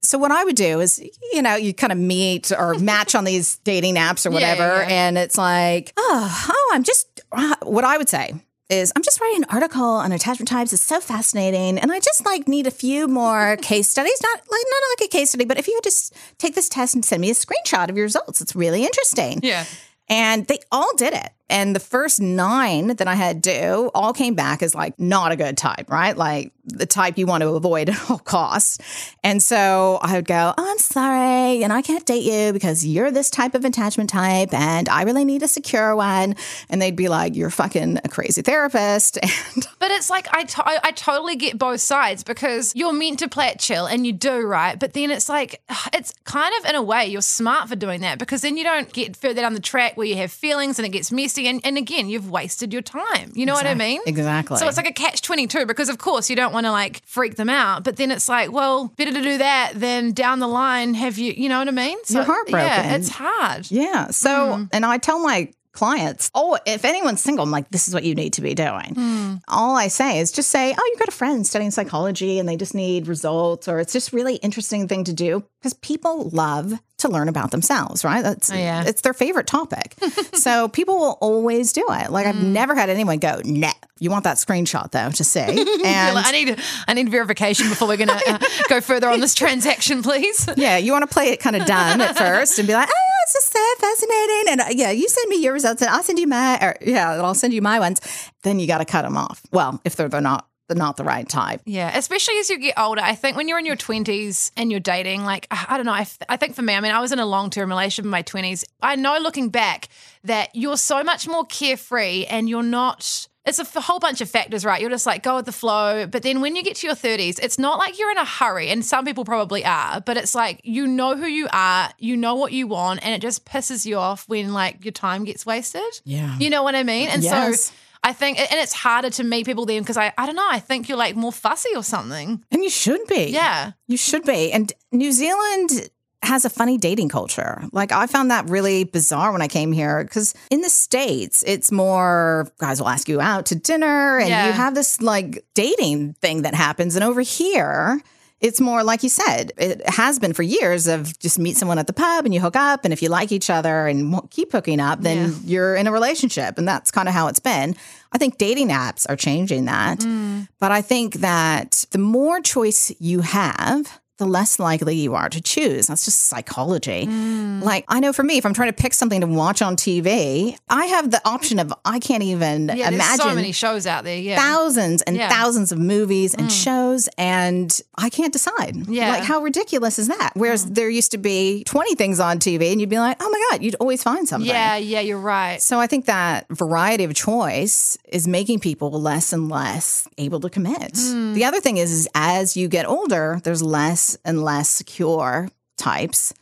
[0.02, 1.00] so what I would do is,
[1.34, 4.52] you know, you kind of meet or match on these dating apps or Yeah, yeah,
[4.54, 4.82] whatever.
[4.90, 5.08] yeah.
[5.08, 7.22] And it's like, oh, oh, I'm just,
[7.64, 8.34] what I would say
[8.70, 10.74] is I'm just writing an article on attachment types.
[10.74, 11.80] It's so fascinating.
[11.80, 15.12] And I just like need a few more case studies, not like, not like a
[15.12, 17.96] case study, but if you just take this test and send me a screenshot of
[17.96, 19.40] your results, it's really interesting.
[19.44, 19.66] Yeah.
[20.08, 21.30] And they all did it.
[21.50, 25.36] And the first nine that I had do all came back as like not a
[25.36, 26.16] good type, right?
[26.16, 28.78] Like the type you want to avoid at all costs.
[29.24, 33.12] And so I would go, oh, I'm sorry, and I can't date you because you're
[33.12, 36.36] this type of attachment type, and I really need a secure one.
[36.70, 39.18] And they'd be like, You're fucking a crazy therapist.
[39.56, 43.20] And But it's like I, to- I I totally get both sides because you're meant
[43.20, 45.62] to play it chill and you do right, but then it's like
[45.94, 48.92] it's kind of in a way you're smart for doing that because then you don't
[48.92, 51.78] get further down the track where you have feelings and it gets messy and, and
[51.78, 53.32] again you've wasted your time.
[53.34, 54.02] You know what I mean?
[54.06, 54.58] Exactly.
[54.58, 57.02] So it's like a catch twenty two because of course you don't want to like
[57.06, 60.48] freak them out, but then it's like well better to do that than down the
[60.48, 61.98] line have you you know what I mean?
[62.06, 62.68] So, You're heartbroken.
[62.68, 63.70] Yeah, it's hard.
[63.72, 64.08] Yeah.
[64.10, 64.64] So, Mm-hmm.
[64.74, 68.16] and I tell my clients, oh, if anyone's single, I'm like, this is what you
[68.16, 69.42] need to be doing.
[69.48, 72.58] All I say is just say, oh, you've got a friend studying psychology and they
[72.58, 77.10] just need results, or it's just really interesting thing to do because people love to
[77.10, 78.22] learn about themselves, right?
[78.22, 78.84] That's yeah.
[78.86, 79.96] it's their favorite topic.
[80.34, 82.12] so people will always do it.
[82.12, 83.72] Like I've never had anyone go, nah.
[84.00, 85.40] You want that screenshot though to see.
[85.90, 89.20] And like, I need I need verification before we're going to uh, go further on
[89.22, 90.48] this transaction, please.
[90.58, 93.09] yeah, you want to play it kind of dumb at first and be like, oh,
[93.30, 94.44] it's just so fascinating.
[94.50, 97.14] And uh, yeah, you send me your results and I'll send you my, or yeah,
[97.14, 98.02] and I'll send you my ones.
[98.44, 99.42] Then you got to cut them off.
[99.52, 101.62] Well, if they're, they're not, not the right type.
[101.66, 103.02] Yeah, especially as you get older.
[103.02, 106.08] I think when you're in your 20s and you're dating, like, I don't know, I,
[106.28, 108.24] I think for me, I mean, I was in a long term relationship in my
[108.24, 108.64] 20s.
[108.82, 109.90] I know looking back
[110.24, 113.28] that you're so much more carefree and you're not.
[113.50, 114.80] It's a whole bunch of factors, right?
[114.80, 116.08] You're just like go with the flow.
[116.08, 118.70] But then when you get to your 30s, it's not like you're in a hurry.
[118.70, 122.36] And some people probably are, but it's like you know who you are, you know
[122.36, 125.82] what you want, and it just pisses you off when like your time gets wasted.
[126.06, 126.38] Yeah.
[126.40, 127.10] You know what I mean?
[127.10, 127.66] And Yes.
[127.66, 130.48] so I think, and it's harder to meet people then because I, I don't know,
[130.50, 132.42] I think you're like more fussy or something.
[132.50, 133.26] And you should be.
[133.26, 133.72] Yeah.
[133.88, 134.54] You should be.
[134.54, 135.90] And New Zealand
[136.22, 137.64] has a funny dating culture.
[137.72, 141.72] Like I found that really bizarre when I came here because in the States, it's
[141.72, 144.48] more guys will ask you out to dinner and Yeah.
[144.48, 146.96] you have this like dating thing that happens.
[146.96, 148.02] And over here,
[148.42, 151.88] it's more like you said, it has been for years of just meet someone at
[151.88, 152.86] the pub and you hook up.
[152.86, 155.36] And if you like each other and keep hooking up, then Yeah.
[155.46, 156.58] you're in a relationship.
[156.58, 157.76] And that's kind of how it's been.
[158.12, 160.00] I think dating apps are changing that.
[160.00, 160.48] Mm.
[160.60, 165.42] But I think that the more choice you have, the less likely you are to
[165.42, 165.88] choose.
[165.88, 167.08] That's just psychology.
[167.08, 167.64] Mm.
[167.64, 170.58] Like, I know for me, if I'm trying to pick something to watch on TV,
[170.70, 174.04] I have the option of I can't even Yeah, there's imagine so many shows out
[174.04, 174.18] there.
[174.18, 174.38] Yeah.
[174.38, 175.30] thousands and Yeah.
[175.30, 176.64] thousands of movies and mm.
[176.64, 178.88] shows, and I can't decide.
[178.88, 179.10] Yeah.
[179.12, 180.32] Like, how ridiculous is that?
[180.36, 180.76] Whereas mm.
[180.76, 183.64] there used to be 20 things on TV, and you'd be like, oh my God,
[183.64, 184.50] you'd always find something.
[184.50, 185.62] yeah, yeah, you're right.
[185.62, 190.50] So I think that variety of choice is making people less and less able to
[190.50, 190.98] commit.
[190.98, 191.34] Hmm.
[191.34, 196.34] The other thing is, is as you get older, there's less and less secure types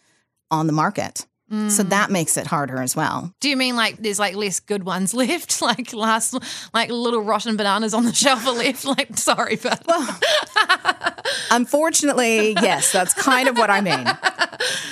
[0.51, 1.25] on the market.
[1.49, 1.89] So Hmm.
[1.89, 3.33] that makes it harder as well.
[3.39, 5.61] Do you mean like there's like less good ones left?
[5.61, 6.35] Like last,
[6.73, 8.83] like little rotten bananas on the shelf are left?
[8.83, 10.19] Like, sorry, but Well,
[11.51, 14.05] Unfortunately, yes, that's kind of what I mean.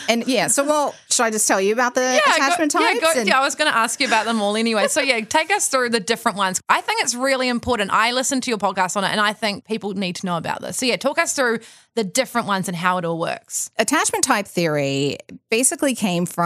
[0.09, 2.95] And yeah, so well, should I just tell you about the attachment go, types?
[2.95, 4.87] Yeah, go, and- yeah, I was going to ask you about them all anyway.
[4.87, 6.61] So yeah, take us through the different ones.
[6.69, 7.91] I think it's really important.
[7.91, 10.61] I listened to your podcast on it, and I think people need to know about
[10.61, 10.77] this.
[10.77, 11.59] So yeah, talk us through
[11.95, 13.71] the different ones and how it all works.
[13.77, 15.17] attachment type theory
[15.49, 16.44] basically came from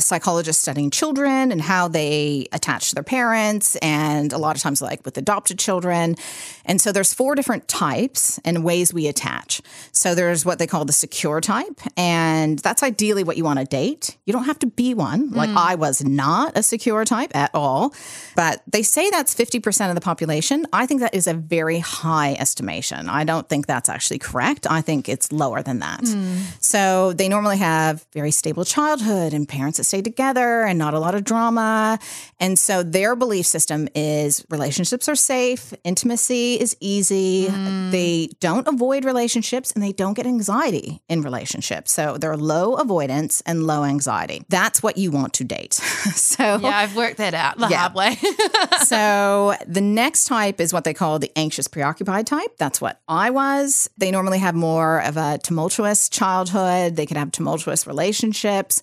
[0.00, 4.82] psychologists studying children and how they attach to their parents and a lot of times
[4.82, 6.16] like with adopted children.
[6.64, 9.60] And so there's four different types and ways we attach.
[9.92, 13.64] So there's what they call the secure type and that's ideally what you want to
[13.64, 14.16] date.
[14.24, 15.56] You don't have to be one like mm.
[15.56, 17.92] i was not a secure type at all
[18.34, 20.66] but they say that's 50% of the population.
[20.72, 23.08] I think that is a very high estimation.
[23.08, 24.66] I don't think that's actually correct.
[24.70, 26.02] I think it's lower than that.
[26.02, 26.42] Mm.
[26.62, 30.98] So they normally have very stable childhood and parents that stay together and not a
[30.98, 31.98] lot of drama.
[32.40, 37.46] And so their belief system is relationships are safe, intimacy is easy.
[37.48, 37.90] Mm.
[37.90, 41.92] They don't avoid relationships and they don't get anxiety in relationships.
[41.92, 44.44] So they're low avoidance and low anxiety.
[44.48, 45.74] That's what you want to date.
[46.14, 47.88] so Yeah, I've worked that out the Yeah.
[47.88, 48.16] hard way.
[48.84, 52.56] so the next type is what they call the anxious preoccupied type.
[52.58, 53.88] That's what I was.
[53.98, 56.96] They normally have more of a tumultuous childhood.
[56.96, 58.82] They can have tumultuous relationships.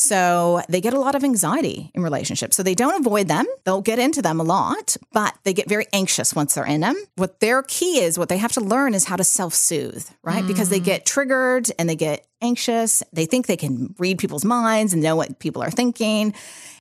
[0.00, 2.56] So they get a lot of anxiety in relationships.
[2.56, 3.44] So they don't avoid them.
[3.64, 6.96] They'll get into them a lot, but they get very anxious once they're in them.
[7.16, 10.46] What their key is, what they have to learn is how to self soothe, right?
[10.46, 10.86] Because they hmm.
[10.86, 13.02] get triggered and they get anxious.
[13.12, 16.32] They think they can read people's minds and know what people are thinking.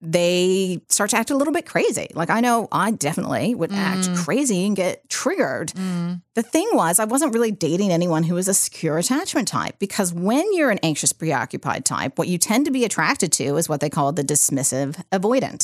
[0.02, 2.08] They start to act a little bit crazy.
[2.14, 4.16] Like I know I definitely would act hmm.
[4.16, 5.72] crazy and get triggered.
[5.72, 6.14] Hmm.
[6.36, 10.14] The thing was, I wasn't really dating anyone who was a secure attachment type because
[10.14, 13.82] when you're an anxious, preoccupied type, what you tend to be attracted to is what
[13.82, 15.64] they call the dismissive avoidant.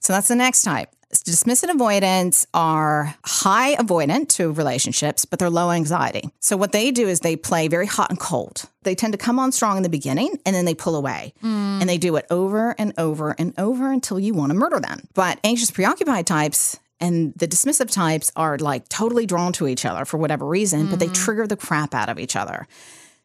[0.00, 0.88] So that's the next type.
[1.12, 6.30] Dismissive avoidants are high avoidant to relationships, but they're low anxiety.
[6.40, 8.64] So what they do is they play very hot and cold.
[8.82, 11.34] They tend to come on strong in the beginning and then they pull away.
[11.80, 15.02] And they do it over and over and over until you want to murder them.
[15.12, 20.06] But anxious preoccupied types and the dismissive types are like totally drawn to each other
[20.06, 21.24] for whatever reason, but they mm-hmm.
[21.24, 22.66] trigger the crap out of each other.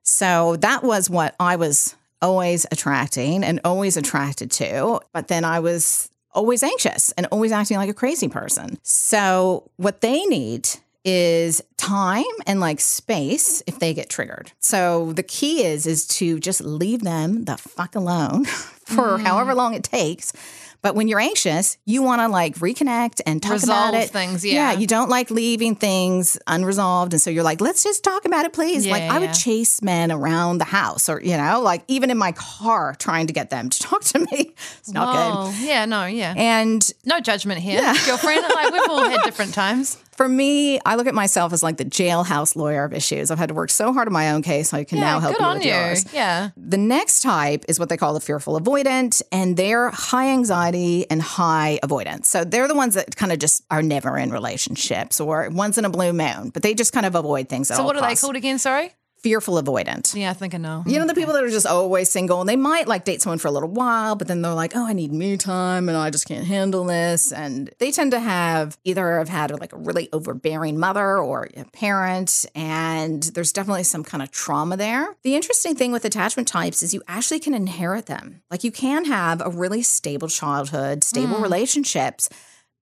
[0.03, 4.99] So that was what I was always attracting and always attracted to.
[5.13, 8.77] But then I was always anxious and always acting like a crazy person.
[8.83, 10.69] So what they need
[11.03, 14.51] is time and like space if they get triggered.
[14.59, 19.21] So the key is is to just leave them the fuck alone for mm.
[19.21, 20.33] however long it takes.
[20.81, 24.09] But when you're anxious, you want to like reconnect and talk Resolve about it.
[24.09, 24.73] things, yeah.
[24.73, 28.53] you don't like leaving things unresolved, and so you're like, let's just talk about it,
[28.53, 28.85] please.
[28.85, 32.17] Yeah, like I would chase men around the house, or you know, like even in
[32.17, 34.53] my car, trying to get them to talk to me.
[34.79, 35.61] It's not good.
[35.65, 36.33] yeah, no, yeah.
[36.37, 37.81] And No judgment here.
[38.05, 39.97] Girlfriend, like we've all had different times.
[40.17, 43.31] For me, I look at myself as like the jailhouse lawyer of issues.
[43.31, 45.39] I've had to work so hard on my own case, I can Yeah, now help
[45.39, 45.71] you with you.
[45.71, 46.05] yours.
[46.13, 46.49] Yeah.
[46.57, 51.21] The next type is what they call the fearful avoidant, and they're high anxiety and
[51.21, 52.27] high avoidance.
[52.27, 55.85] So they're the ones that kind of just are never in relationships or once in
[55.85, 57.69] a blue moon, but they just kind of avoid things.
[57.71, 58.57] At So what are they called again?
[58.59, 58.91] Sorry.
[59.19, 60.15] Fearful avoidant.
[60.15, 60.83] Yeah, I think I know.
[60.85, 63.39] You know, the people that are just always single and they might like date someone
[63.39, 66.11] for a little while, but then they're like, oh, I need me time and I
[66.11, 67.31] just can't handle this.
[67.31, 71.65] And they tend to have either have had like a really overbearing mother or a
[71.65, 75.15] parent, and there's definitely some kind of trauma there.
[75.23, 78.43] The interesting thing with attachment types is you actually can inherit them.
[78.51, 81.41] Like you can have a really stable childhood, stable mm.
[81.41, 82.29] relationships.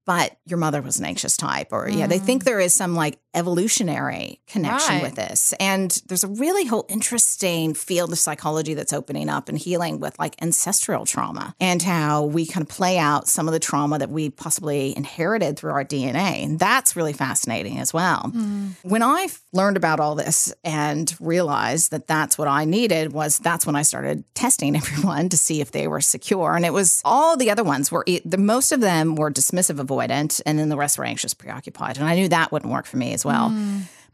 [0.06, 2.24] But your mother was an anxious type, or yeah, they mm.
[2.24, 5.04] think there is some like evolutionary connection Right.
[5.04, 5.54] with this.
[5.60, 10.18] And there's a really whole interesting field of psychology that's opening up and healing with
[10.20, 14.10] like ancestral trauma and how we kind of play out some of the trauma that
[14.10, 16.44] we possibly inherited through our DNA.
[16.44, 18.32] And that's really fascinating as well.
[18.34, 18.76] Mm.
[18.84, 23.66] When I learned about all this and realized that that's what I needed was that's
[23.66, 26.56] when I started testing everyone to see if they were secure.
[26.56, 30.42] And it was all the other ones were the most of them were dismissive avoidant
[30.46, 31.98] and then the rest were anxious preoccupied.
[31.98, 33.52] And I knew that wouldn't work for me as well.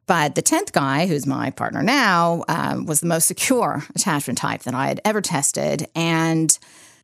[0.08, 4.64] But the 10th guy, who's my partner now, um, was the most secure attachment type
[4.64, 5.88] that I had ever tested.
[5.96, 6.58] And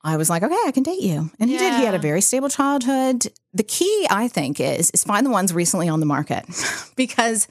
[0.03, 1.29] I was like, okay, I can date you.
[1.39, 1.73] And he did.
[1.75, 3.27] He had a very stable childhood.
[3.53, 6.45] The key, I think, is is find the ones recently on the market
[6.95, 7.47] because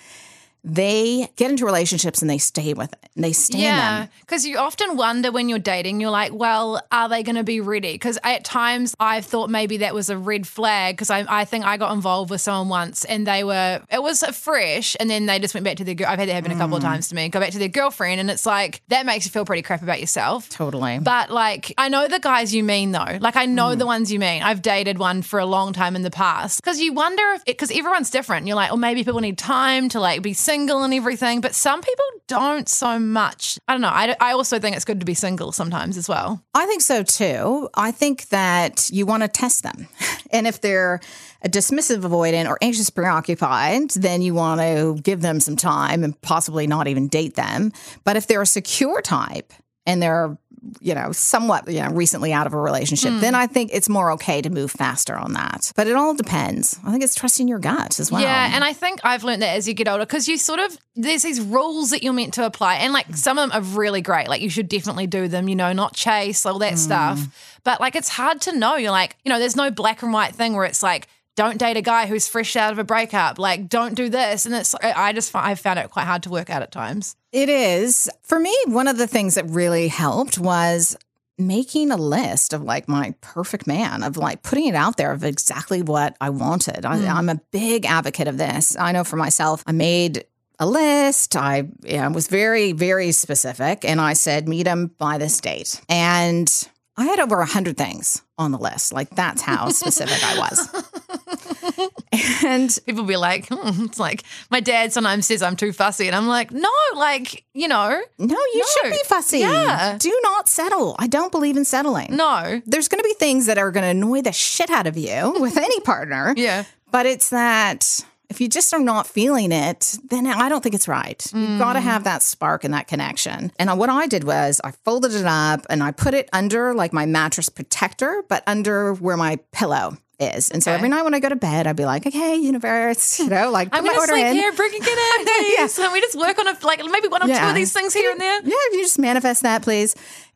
[0.66, 2.98] they get into relationships and they stay with it.
[3.14, 6.82] And they stay in Yeah, because you often wonder when you're dating, you're like, well,
[6.90, 7.92] are they going to be ready?
[7.92, 11.64] Because at times I've thought maybe that was a red flag because I, I think
[11.64, 15.38] I got involved with someone once and they were, it was fresh and then they
[15.38, 16.58] just went back to their, girl- I've had that happen a Mm.
[16.58, 19.24] couple of times to me, go back to their girlfriend and it's like, that makes
[19.24, 20.48] you feel pretty crap about yourself.
[20.50, 20.98] Totally.
[20.98, 23.18] But like, I know the guys you mean though.
[23.20, 23.78] Like, I know Mm.
[23.78, 24.42] the ones you mean.
[24.42, 27.70] I've dated one for a long time in the past because you wonder if, because
[27.70, 28.46] everyone's different.
[28.48, 31.40] You're like, oh, maybe people need time to like be single and everything.
[31.40, 33.58] But some people don't so much.
[33.68, 33.88] I don't know.
[33.88, 36.42] I, I also think it's good to be single sometimes as well.
[36.54, 37.68] I think so too.
[37.74, 39.88] I think that you want to test them.
[40.32, 41.00] And if they're
[41.42, 46.20] a dismissive avoidant or anxious preoccupied, then you want to give them some time and
[46.20, 47.70] possibly not even date them.
[48.02, 49.52] But if they're a secure type
[49.86, 50.36] and they're,
[50.80, 53.40] you know, somewhat, you know, recently out of a relationship, then hmm.
[53.40, 55.72] I think it's more okay to move faster on that.
[55.76, 56.78] But it all depends.
[56.84, 58.20] I think it's trusting your gut as well.
[58.20, 60.76] Yeah, and I think I've learned that as you get older because you sort of
[60.94, 63.14] there's these rules that you're meant to apply, and like hmm.
[63.14, 64.28] some of them are really great.
[64.28, 66.76] Like you should definitely do them, you know, not chase all that hmm.
[66.76, 67.60] stuff.
[67.64, 68.76] But like it's hard to know.
[68.76, 71.08] You're like, you know, there's no black and white thing where it's like.
[71.36, 73.38] Don't date a guy who's fresh out of a breakup.
[73.38, 74.74] Like, don't do this, and it's.
[74.74, 77.14] I just I found it quite hard to work out at times.
[77.36, 78.08] It is.
[78.22, 80.96] For me, one of the things that really helped was
[81.36, 85.22] making a list of like my perfect man, of like putting it out there of
[85.22, 86.86] exactly what I wanted.
[86.86, 87.14] I, mm.
[87.14, 88.74] I'm a big advocate of this.
[88.78, 90.24] I know for myself, I made
[90.58, 91.36] a list.
[91.36, 93.84] I yeah, was very, very specific.
[93.84, 95.82] And I said, meet him by this date.
[95.90, 96.50] And
[96.96, 98.94] I had over a hundred things on the list.
[98.94, 101.90] Like that's how specific I was.
[102.46, 106.16] and People be like, hmm, it's like my dad sometimes says I'm too fussy, and
[106.16, 108.64] I'm like, no, like you know, no, you No.
[108.82, 109.38] should be fussy.
[109.40, 109.96] Yeah.
[109.98, 110.96] Do not settle.
[110.98, 112.14] I don't believe in settling.
[112.16, 114.96] no, there's going to be things that are going to annoy the shit out of
[114.96, 116.34] you with any partner.
[116.36, 116.64] yeah.
[116.92, 118.00] But it's that
[118.30, 121.24] if you just are not feeling it, then I don't think it's right.
[121.34, 123.52] You've got to have that spark and that connection.
[123.58, 126.92] And what I did was I folded it up and I put it under like
[126.92, 130.50] my mattress protector, but under where my pillow is.
[130.50, 133.28] And so every night when I go to bed, I'd be like, okay, universe, you
[133.28, 134.34] know, like I'm gonna order sleep in.
[134.34, 134.52] here.
[134.52, 135.76] Bring it in, please.
[135.76, 138.10] Can we just work on a like maybe one or two of these things here
[138.10, 138.40] and there?
[138.42, 139.94] Yeah, you just manifest that, please.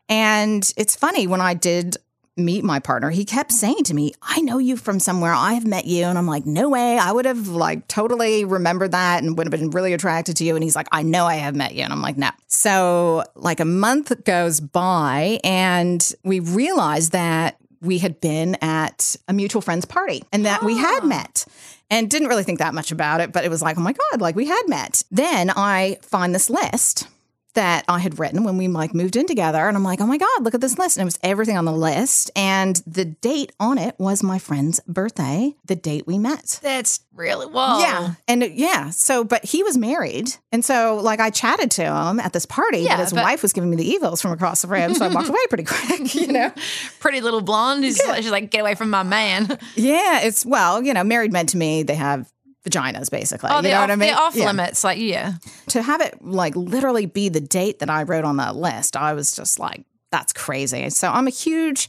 [0.09, 1.97] And it's funny when I did
[2.37, 5.33] meet my partner, he kept saying to me, I know you from somewhere.
[5.33, 6.05] I have met you.
[6.05, 6.99] And I'm like, no way.
[6.99, 10.55] I would have like totally remembered that and would have been really attracted to you.
[10.55, 11.83] And he's like, I know I have met you.
[11.83, 12.31] And I'm like, no.
[12.47, 19.33] So like a month goes by and we realize that we had been at a
[19.33, 21.07] mutual friend's party and that we had ah.
[21.07, 21.47] met
[21.91, 24.21] and didn't really think that much about it, but it was like, oh my God,
[24.21, 25.03] like we had met.
[25.11, 27.09] Then I find this list
[27.55, 29.67] that I had written when we like moved in together.
[29.67, 30.97] And I'm like, oh my God, look at this list.
[30.97, 32.31] And it was everything on the list.
[32.37, 36.61] And the date on it was my friend's birthday, the date we met.
[36.63, 37.81] That's really well.
[37.81, 38.15] Yeah.
[38.29, 38.91] And yeah.
[38.91, 40.31] So, but he was married.
[40.53, 43.43] And so, like, I chatted to him at this party, Yeah, but his but- wife
[43.43, 44.95] was giving me the evils from across the room.
[44.95, 46.53] So I walked away pretty quick, you know?
[47.01, 47.85] Pretty little blonde.
[47.85, 49.59] She's, she's like, get away from my man.
[49.75, 50.21] Yeah.
[50.23, 52.31] It's, well, you know, married men to me, they have
[52.69, 53.51] vaginas basically.
[53.53, 54.09] Oh, you they're know off, what I mean?
[54.09, 54.47] they're off Yeah.
[54.47, 54.85] limits.
[54.85, 55.35] Like, yeah.
[55.69, 59.15] to have it like literally be the date that I wrote on that list, I
[59.15, 60.91] was just like, that's crazy.
[60.91, 61.89] So I'm a huge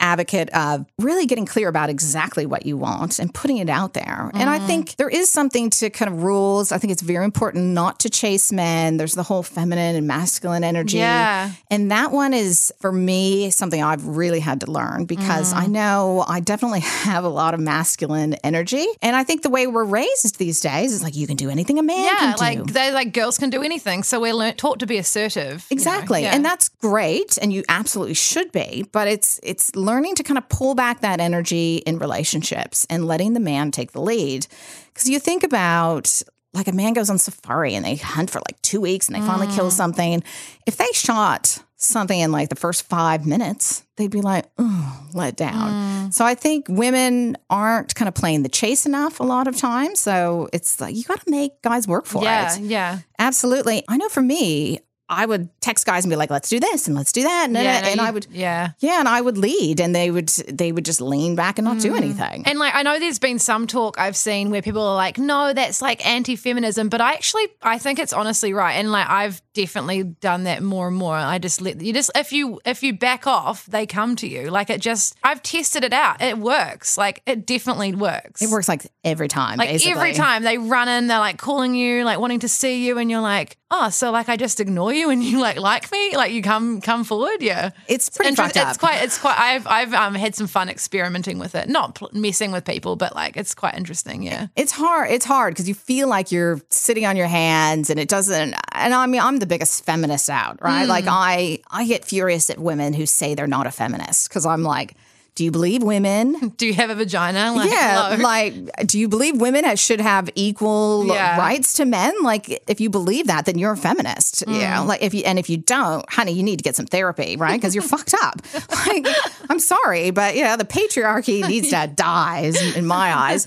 [0.00, 4.30] advocate of really getting clear about exactly what you want and putting it out there.
[4.34, 4.66] And I mm-hmm.
[4.66, 6.72] think there is something to kind of rules.
[6.72, 8.96] I think it's very important not to chase men.
[8.96, 10.98] There's the whole feminine and masculine energy.
[10.98, 11.50] Yeah.
[11.70, 15.72] And that one is for me something I've really had to learn because I mm-hmm.
[15.72, 18.86] know I definitely have a lot of masculine energy.
[19.02, 21.78] And I think the way we're raised these days is like you can do anything
[21.78, 22.40] a man Yeah, can do.
[22.40, 25.66] like they like girls can do anything, so we're learnt, taught to be assertive.
[25.70, 26.22] you know, Exactly.
[26.22, 26.34] yeah.
[26.34, 30.46] And that's great and you absolutely should be, but it's it's learning to kind of
[30.50, 34.46] pull back that energy in relationships and letting the man take the lead.
[34.94, 36.20] Cuz you think about
[36.52, 39.20] like a man goes on safari and they hunt for like 2 weeks and they
[39.20, 39.54] finally Mm.
[39.54, 40.22] kill something.
[40.66, 45.36] If they shot something in like the first 5 minutes, they'd be like, "Oh, let
[45.36, 45.70] down."
[46.08, 46.14] Mm.
[46.14, 50.00] So I think women aren't kind of playing the chase enough a lot of times.
[50.00, 52.60] So it's like you got to make guys work for yeah, it.
[52.62, 53.84] yeah, Absolutely.
[53.88, 56.96] I know for me, I would text guys and be like, let's do this and
[56.96, 57.44] let's do that.
[57.46, 57.86] And, yeah.
[57.86, 58.70] and I would, yeah.
[58.80, 61.80] yeah, and I would lead and they would, they would just lean back and not
[61.80, 61.96] do mm.
[61.96, 62.42] anything.
[62.46, 65.52] And like I know there's been some talk I've seen where people are like, no,
[65.52, 68.74] that's like anti-feminism, but I actually I think it's honestly right.
[68.74, 71.14] And like I've definitely done that more and more.
[71.14, 74.50] I just let you just if you if you back off, they come to you.
[74.50, 76.20] Like it just I've tested it out.
[76.20, 76.98] It works.
[76.98, 78.42] Like it definitely works.
[78.42, 79.58] it works like every time.
[79.58, 79.92] Like basically.
[79.92, 83.10] every time they run in, they're like calling you, like wanting to see you, and
[83.10, 86.32] you're like, oh, so like I just ignore you and you like like me, like
[86.32, 87.70] you come come forward, yeah.
[87.88, 88.70] It's pretty Interest- fucked up.
[88.70, 89.02] It's quite.
[89.02, 89.38] It's quite.
[89.38, 93.14] I've I've um, had some fun experimenting with it, not pl- messing with people, but
[93.14, 94.22] like it's quite interesting.
[94.22, 94.46] Yeah.
[94.56, 95.10] It's hard.
[95.10, 98.54] It's hard because you feel like you're sitting on your hands and it doesn't.
[98.72, 100.84] And I mean, I'm the biggest feminist out, right?
[100.84, 100.88] Mm.
[100.88, 104.62] Like I, I get furious at women who say they're not a feminist because I'm
[104.62, 104.94] like,
[105.36, 106.48] do you believe women?
[106.56, 107.52] Do you have a vagina?
[107.54, 108.22] Like, yeah, hello.
[108.22, 111.38] like, do you believe women should have equal Yeah.
[111.38, 112.14] rights to men?
[112.22, 114.42] Like, if you believe that, then you're a feminist.
[114.48, 114.86] Yeah, Mm.
[114.86, 117.52] like if you and if you don't, honey, you need to get some therapy, right?
[117.60, 118.42] Because you're fucked up.
[118.86, 119.06] Like,
[119.50, 123.44] I'm sorry, but yeah, the patriarchy needs to die in my eyes.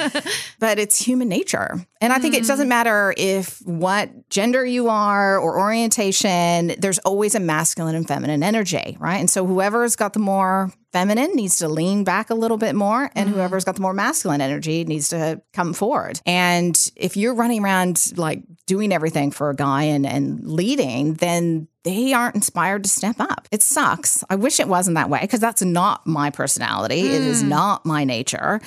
[0.60, 2.48] But it's human nature, and I think it Mm.
[2.48, 6.76] doesn't matter if what gender you are or orientation.
[6.78, 9.18] There's always a masculine and feminine energy, right?
[9.18, 13.12] And so whoever's got the more feminine needs to lean back a little bit more
[13.16, 13.38] and mm-hmm.
[13.38, 16.20] whoever's got the more masculine energy needs to come forward.
[16.26, 21.68] And if you're running around like doing everything for a guy and, and leading then
[21.84, 23.48] they aren't inspired to step up.
[23.52, 24.24] It sucks.
[24.30, 27.00] I wish it wasn't that way because that's not my personality.
[27.00, 27.48] It is mm.
[27.48, 28.60] not my nature.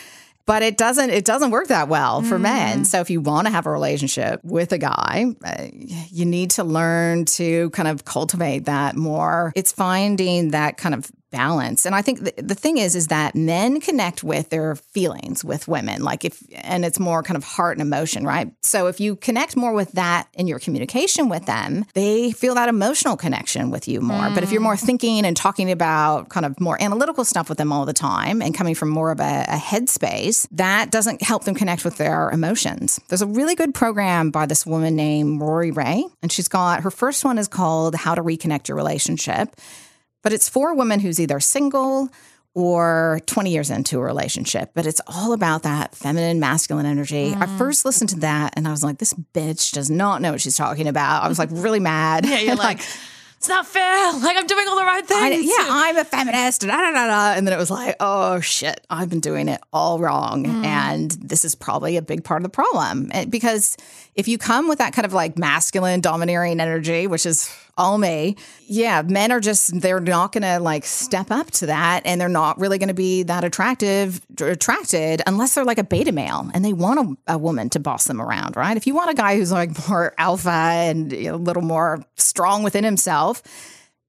[0.45, 2.81] But it doesn't it doesn't work that well for men.
[2.81, 2.87] Mm.
[2.87, 6.65] So if you want to have a relationship with a guy uh, you need to
[6.65, 9.53] learn to kind of cultivate that more.
[9.55, 11.85] It's finding that kind of balance.
[11.85, 15.67] And i think the, the thing is is that men connect with their feelings with
[15.67, 18.53] women like if and it's more kind of heart and emotion right?
[18.63, 22.69] So if you connect more with that in your communication with them they feel that
[22.69, 24.31] emotional connection with you more.
[24.31, 24.87] But if you're more mm.
[24.87, 28.55] thinking and talking about kind of more analytical stuff with them all the time and
[28.55, 33.01] coming from more of a, a headspace that doesn't help them connect with their emotions.
[33.09, 36.91] There's a really good program by this woman named Rori Raye and she's got her
[36.91, 39.57] first one is called how to reconnect your relationship
[40.23, 42.11] but it's for a woman who's either single
[42.55, 47.33] or 20 years into a relationship, but it's all about that feminine, masculine energy.
[47.33, 47.59] I mm.
[47.59, 50.57] first listened to that and I was like, this bitch does not know what she's
[50.57, 51.23] talking about.
[51.23, 52.27] I was like really mad.
[52.27, 52.81] yeah, you're like,
[53.39, 54.13] it's not fair.
[54.13, 55.47] Like I'm doing all the right I, things.
[55.47, 56.61] yeah, I'm a feminist.
[56.61, 57.33] Da, da, da, da.
[57.39, 60.45] And then it was like, oh shit, I've been doing it all wrong.
[60.45, 60.65] Mm.
[60.65, 63.11] And this is probably a big part of the problem.
[63.13, 63.79] And- Because
[64.15, 68.37] if you come with that kind of like masculine, domineering energy, which is all me,
[68.67, 72.03] yeah, men are just, they're not going to like step up to that.
[72.05, 76.13] And they're not really going to be that attractive, attracted unless they're like a beta
[76.13, 78.77] male and they want a, a woman to boss them around, right?
[78.77, 82.85] If you want a guy who's like more alpha and a little more strong within
[82.85, 83.43] himself,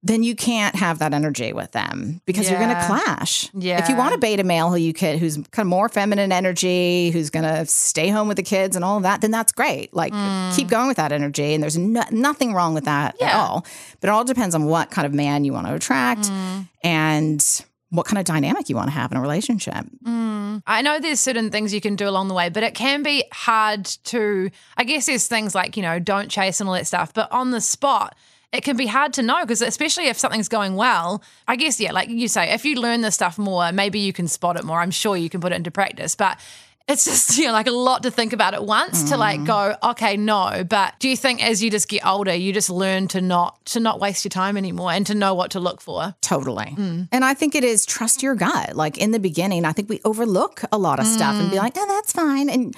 [0.06, 3.50] then you can't have that energy with them because you're going to clash.
[3.54, 3.82] Yeah.
[3.82, 7.10] If you want a beta male who you could, who's kind of more feminine energy,
[7.12, 9.94] who's going to stay home with the kids and all of that, then that's great.
[9.94, 10.52] Like hmm.
[10.54, 13.66] keep going with that energy, and there's no, nothing wrong with that at all.
[14.02, 16.62] But it all depends on what kind of man you want to attract hmm.
[16.84, 19.86] and what kind of dynamic you want to have in a relationship.
[20.04, 20.58] Hmm.
[20.68, 23.24] I know there's certain things you can do along the way, but it can be
[23.32, 24.50] hard to.
[24.76, 27.52] I guess there's things like you know don't chase and all that stuff, but on
[27.52, 28.18] the spot.
[28.54, 31.92] It can be hard to know because especially if something's going well, I guess yeah,
[31.92, 34.80] like you say, if you learn this stuff more, maybe you can spot it more.
[34.80, 36.40] I'm sure you can put it into practice, but
[36.88, 39.46] it's just you know like a lot to think about at once to like mm-hmm.
[39.46, 43.08] go okay no but do you think as you just get older you just learn
[43.08, 46.14] to not to not waste your time anymore and to know what to look for
[46.34, 46.74] Totally.
[46.76, 47.10] Mm.
[47.12, 48.76] And I think it is trust your gut.
[48.76, 51.60] Like in the beginning, I think we overlook a lot of stuff and be mm.
[51.60, 52.50] like, oh, that's fine.
[52.50, 52.76] And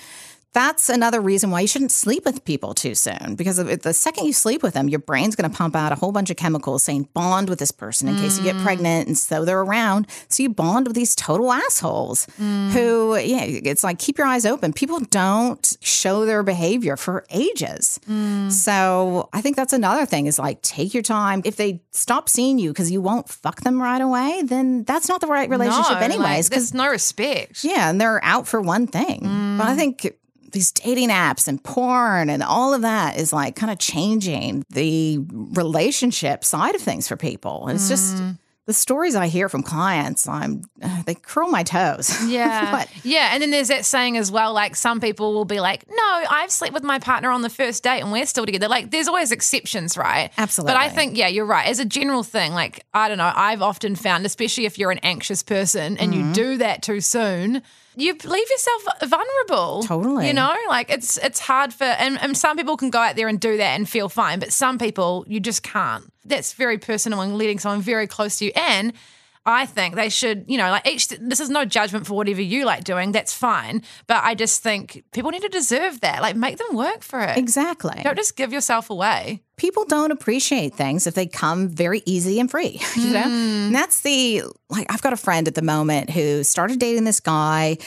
[0.55, 4.31] that's another reason why you shouldn't sleep with people too soon because the second you
[4.31, 7.09] sleep with them, your brain's going to pump out a whole bunch of chemicals saying
[7.13, 9.07] bond with this person in case you get pregnant.
[9.07, 10.07] And so they're around.
[10.29, 14.71] So you bond with these total assholes who, yeah, it's like keep your eyes open.
[14.71, 17.99] People don't show their behavior for ages.
[18.49, 21.41] So I think that's another thing is like take your time.
[21.43, 25.19] If they stop seeing you because you won't fuck them right away, then that's not
[25.19, 26.47] the right relationship, No, anyways.
[26.49, 29.19] Because there's no respect yeah, and they're out for one thing.
[29.57, 30.15] But I think
[30.55, 35.19] these dating apps and porn and all of that is like kind of changing the
[35.65, 37.67] relationship side of things for people.
[37.69, 38.21] It's just
[38.67, 40.27] the stories I hear from clients.
[40.27, 42.09] I'm uh, they curl my toes.
[42.27, 42.71] Yeah.
[42.71, 42.89] What?
[43.03, 43.29] Yeah.
[43.33, 46.49] And then there's that saying as well, like some people will be like, no, I've
[46.49, 48.67] slept with my partner on the first date and we're still together.
[48.67, 50.31] Like there's always exceptions, right?
[50.37, 50.73] Absolutely.
[50.73, 51.67] But I think, yeah, you're right.
[51.67, 54.99] As a general thing, like, I don't know, I've often found, especially if you're an
[55.03, 56.27] anxious person and Mm-hmm.
[56.29, 57.61] you do that too soon,
[57.95, 59.83] you leave yourself vulnerable.
[59.83, 60.27] Totally.
[60.27, 63.27] You know, like it's it's hard for and, and some people can go out there
[63.27, 66.11] and do that and feel fine, but some people you just can't.
[66.23, 68.51] That's very personal and letting someone very close to you.
[68.55, 68.93] And
[69.47, 72.65] I think they should, you know, like each, this is no judgment for whatever you
[72.65, 73.11] like doing.
[73.11, 73.83] That's fine.
[74.07, 76.21] But I just think people need to deserve that.
[76.21, 77.37] Like make them work for it.
[77.37, 78.01] Exactly.
[78.03, 79.41] Don't just give yourself away.
[79.57, 83.21] people don't appreciate things if they come very easy and free, you know?
[83.23, 83.65] Hmm.
[83.67, 87.19] And that's the, like, I've got a friend at the moment who started dating this
[87.19, 87.77] guy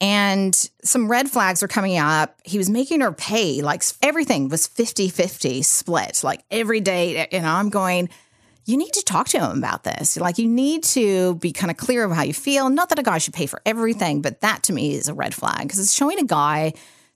[0.00, 0.54] and
[0.84, 2.38] some red flags are coming up.
[2.44, 7.26] He was making her pay, like, everything was 50 50 split, like every day.
[7.32, 8.08] You know, I'm going,
[8.68, 10.16] you need to talk to him about this.
[10.18, 12.68] Like, you need to be kind of clear of how you feel.
[12.68, 15.34] Not that a guy should pay for everything, but that to me is a red
[15.34, 16.74] flag because it's showing a guy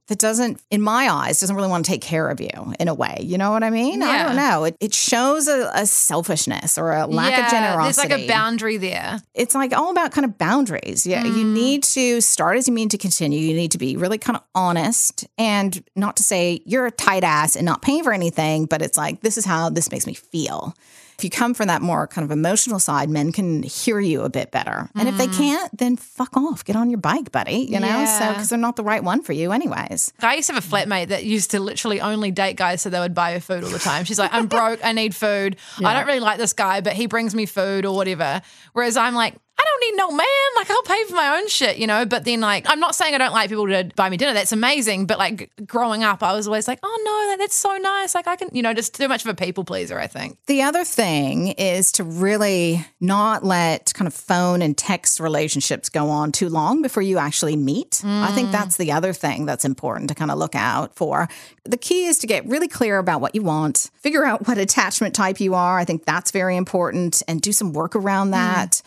[0.09, 2.95] that doesn't, in my eyes, doesn't really want to take care of you in a
[2.95, 3.19] way.
[3.21, 4.03] You know what I mean?
[4.03, 4.65] I don't know.
[4.65, 8.09] It, it shows a, a selfishness or a lack yeah, of generosity.
[8.09, 9.21] There's like a boundary there.
[9.33, 11.07] It's like all about kind of boundaries.
[11.07, 11.23] Yeah.
[11.25, 11.53] You Mm.
[11.53, 13.39] need to start as you mean to continue.
[13.39, 17.23] You need to be really kind of honest and not to say you're a tight
[17.23, 20.15] ass and not paying for anything, but it's like, this is how this makes me
[20.15, 20.75] feel.
[21.19, 24.31] If you come from that more kind of emotional side, men can hear you a
[24.31, 24.89] bit better.
[24.95, 26.65] And if they can't, then fuck off.
[26.65, 27.67] Get on your bike, buddy.
[27.71, 28.33] You know, so Mm.
[28.33, 30.13] Because they're not the right one for you, anyways.
[30.21, 32.99] I used to have a flatmate that used to literally only date guys so they
[32.99, 34.05] would buy her food all the time.
[34.05, 35.57] She's like, I'm broke, I need food.
[35.85, 38.41] I don't really like this guy, but he brings me food or whatever.
[38.73, 40.27] Whereas I'm like, I don't need no man.
[40.57, 42.05] Like I'll pay for my own shit, you know.
[42.05, 44.33] But then, like, I'm not saying I don't like people to buy me dinner.
[44.33, 45.07] That's amazing.
[45.07, 48.15] But like growing up, I was always like, oh no, that, that's so nice.
[48.15, 49.99] Like I can, you know, just too much of a people pleaser.
[49.99, 50.39] I think.
[50.47, 56.09] The other thing is to really not let kind of phone and text relationships go
[56.09, 58.03] on too long before you actually meet.
[58.05, 58.53] I think mm.
[58.53, 61.29] that's the other thing that's important to kind of look out for.
[61.65, 65.15] The key is to get really clear about what you want, figure out what attachment
[65.15, 65.79] type you are.
[65.79, 68.33] I think that's very important and do some work around mm.
[68.33, 68.83] that.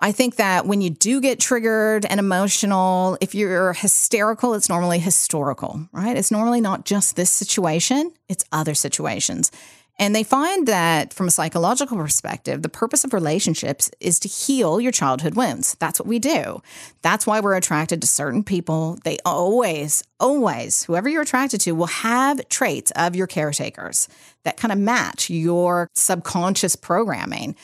[0.00, 4.98] I think that when you do get triggered and emotional, if you're hysterical, it's normally
[4.98, 6.16] historical, right?
[6.16, 9.50] It's normally not just this situation, it's other situations.
[9.96, 14.80] And they find that from a psychological perspective, the purpose of relationships is to heal
[14.80, 15.76] your childhood wounds.
[15.78, 16.60] That's what we do.
[17.02, 18.98] That's why we're attracted to certain people.
[19.04, 24.08] They always, always, whoever you're attracted to will have traits of your caretakers
[24.42, 27.54] that kind of match your subconscious programming.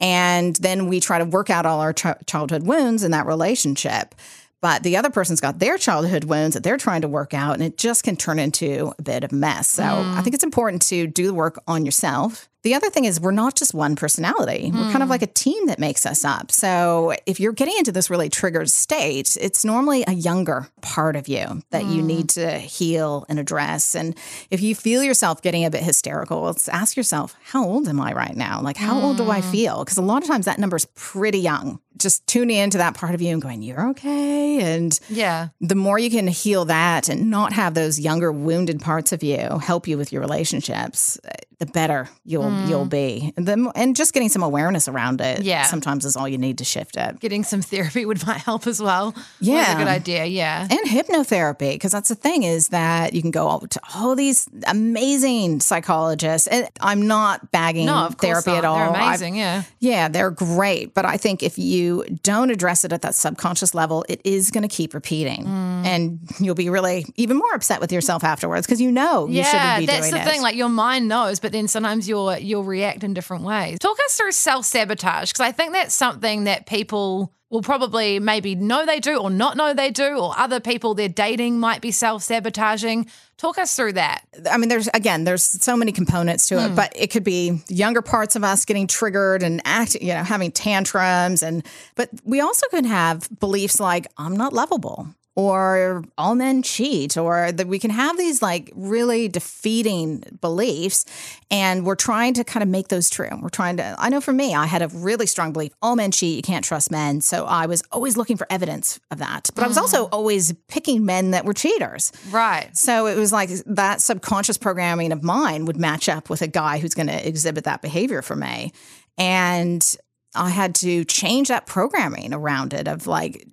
[0.00, 4.14] And then we try to work out all our ch- childhood wounds in that relationship.
[4.60, 7.62] But the other person's got their childhood wounds that they're trying to work out, and
[7.62, 9.68] it just can turn into a bit of a mess.
[9.68, 10.22] So I mm.
[10.22, 12.48] think it's important to do the work on yourself.
[12.66, 14.72] The other thing is, we're not just one personality.
[14.74, 15.10] We're kind of hmm.
[15.10, 16.50] like a team that makes us up.
[16.50, 21.28] So if you're getting into this really triggered state, it's normally a younger part of
[21.28, 22.08] you that you hmm.
[22.08, 23.94] need to heal and address.
[23.94, 24.18] And
[24.50, 28.12] if you feel yourself getting a bit hysterical, let's ask yourself, how old am I
[28.12, 28.60] right now?
[28.60, 29.50] Like, how old do I hmm.
[29.52, 29.84] feel?
[29.84, 31.78] Because a lot of times that number's pretty young.
[31.96, 34.58] Just tuning into that part of you and going, you're okay.
[34.58, 35.48] And Yeah.
[35.62, 39.58] the more you can heal that and not have those younger wounded parts of you
[39.60, 41.18] help you with your relationships,
[41.58, 42.88] the better you'll you'll mm-hmm.
[42.88, 43.32] be.
[43.36, 45.62] And, the, and just getting some awareness around it Yeah.
[45.64, 47.20] sometimes is all you need to shift it.
[47.20, 49.14] Getting some therapy would might help as well.
[49.40, 49.74] Yeah.
[49.74, 50.24] a good idea.
[50.24, 50.66] Yeah.
[50.70, 55.60] And hypnotherapy, because that's the thing is that you can go to all these amazing
[55.60, 56.48] psychologists.
[56.48, 58.58] And I'm not bagging No, of therapy not.
[58.58, 58.76] at all.
[58.78, 59.36] They're I've- amazing.
[59.36, 59.62] yeah.
[59.80, 60.94] Yeah, they're great.
[60.94, 64.62] But I think if you don't address it at that subconscious level, it is going
[64.62, 65.44] to keep repeating.
[65.46, 65.84] Mm.
[65.86, 69.78] and you'll be really even more upset with yourself afterwards because you know you shouldn't
[69.78, 70.30] be that's doing the it.
[70.30, 70.42] thing.
[70.42, 73.78] Like your mind knows, but then sometimes you'll you'll react in different ways.
[73.78, 78.54] Talk us through self sabotage because I think that's something that people will probably maybe
[78.54, 81.90] know they do or not know they do, or other people they're dating might be
[81.90, 83.06] self sabotaging.
[83.36, 84.22] Talk us through that.
[84.50, 86.74] I mean, there's again, there's so many components to it, hmm.
[86.74, 90.50] but it could be younger parts of us getting triggered and act, you know, having
[90.50, 95.08] tantrums, and but we also could have beliefs like I'm not lovable.
[95.38, 101.04] Or all men cheat, or that we can have these like really defeating beliefs,
[101.50, 103.28] and we're trying to kind of make those true.
[103.42, 103.94] We're trying to.
[103.98, 106.36] I know for me, I had a really strong belief: all men cheat.
[106.36, 107.20] You can't trust men.
[107.20, 109.50] So I was always looking for evidence of that.
[109.54, 110.08] But I was also mm.
[110.10, 112.12] always picking men that were cheaters.
[112.30, 112.74] Right.
[112.74, 116.78] So it was like that subconscious programming of mine would match up with a guy
[116.78, 118.72] who's going to exhibit that behavior for me.
[119.18, 119.96] And
[120.34, 123.46] I had to change that programming around it of like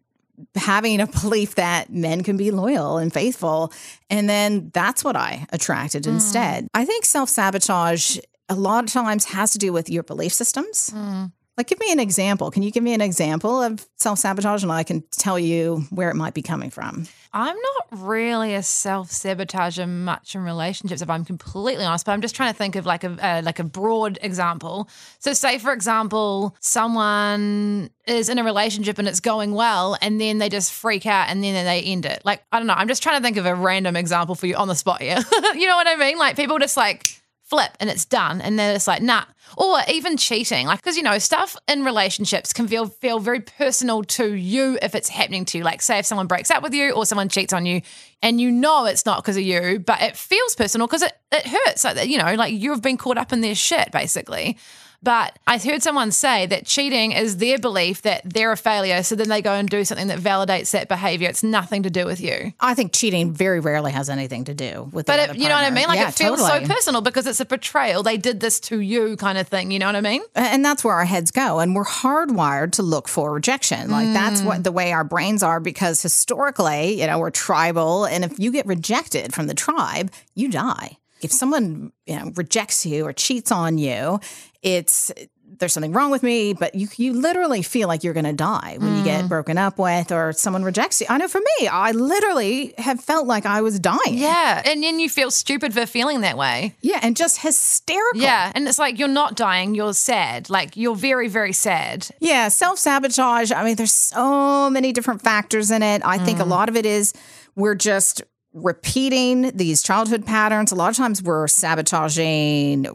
[0.55, 3.71] having a belief that men can be loyal and faithful.
[4.09, 6.13] And then that's what I attracted mm.
[6.13, 6.67] instead.
[6.73, 8.17] I think self sabotage
[8.49, 10.91] a lot of times has to do with your belief systems.
[10.93, 11.31] Mm.
[11.56, 12.49] Like, give me an example.
[12.49, 16.10] Can you give me an example of self sabotage and I can tell you where
[16.10, 17.06] it might be coming from?
[17.32, 22.06] I'm not really a self sabotager much in relationships, if I'm completely honest.
[22.06, 24.89] But I'm just trying to think of like a uh, like a broad example.
[25.20, 30.39] So, say for example, someone is in a relationship and it's going well, and then
[30.39, 32.24] they just freak out and then they end it.
[32.26, 32.74] Like I don't know.
[32.74, 35.18] I'm just trying to think of a random example for you on the spot here.
[35.54, 36.18] you know what I mean?
[36.18, 37.22] Like people just like
[37.54, 39.26] flip and it's done and then it's like nah.
[39.56, 44.04] Or even cheating like because you know stuff in relationships can feel feel very personal
[44.06, 45.64] to you if it's happening to you.
[45.64, 47.82] Like say if someone breaks up with you or someone cheats on you
[48.22, 51.45] and you know it's not because of you but it feels personal because it, it
[51.47, 54.57] hurts like you know like you've been caught up in their shit basically
[55.01, 59.03] but I heard someone say that cheating is their belief that they're a failure.
[59.03, 61.28] So then they go and do something that validates that behavior.
[61.28, 62.53] It's nothing to do with you.
[62.61, 65.05] I think cheating very rarely has anything to do with.
[65.05, 65.89] But it, you know what I mean?
[65.89, 66.68] Like Yeah, it feels totally.
[66.68, 68.01] so personal because it's a betrayal.
[68.01, 69.72] They did this to you, kind of thing.
[69.72, 70.22] You know what I mean?
[70.36, 74.39] and that's where our heads go and we're hardwired to look for rejection like that's
[74.39, 74.45] Mm.
[74.45, 78.51] what the way our brains are because historically you know we're tribal and if you
[78.51, 83.51] get rejected from the tribe you die if someone you know rejects you or cheats
[83.51, 84.20] on you
[84.61, 85.11] it's
[85.59, 88.76] there's something wrong with me but you you literally feel like you're going to die
[88.80, 89.05] when you Mm.
[89.05, 92.99] get broken up with or someone rejects you i know for me i literally have
[92.99, 94.61] felt like i was dying Yeah.
[94.66, 96.74] And then you feel stupid for feeling that way.
[96.82, 98.51] yeah and just hysterical Yeah.
[98.55, 100.49] And it's like you're not dying, you're sad.
[100.49, 102.07] Like you're very, very sad.
[102.20, 103.51] Yeah, self sabotage.
[103.51, 106.01] I mean, there's so many different factors in it.
[106.05, 107.14] I think a lot of it is
[107.56, 108.22] we're just
[108.54, 110.72] repeating these childhood patterns.
[110.72, 112.86] A lot of times we're sabotaging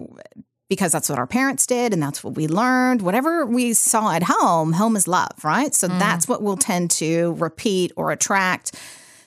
[0.69, 3.03] because that's what our parents did and that's what we learned.
[3.03, 5.75] Whatever we saw at home, home is love, right?
[5.75, 5.99] So mm.
[5.99, 8.79] that's what we'll tend to repeat or attract.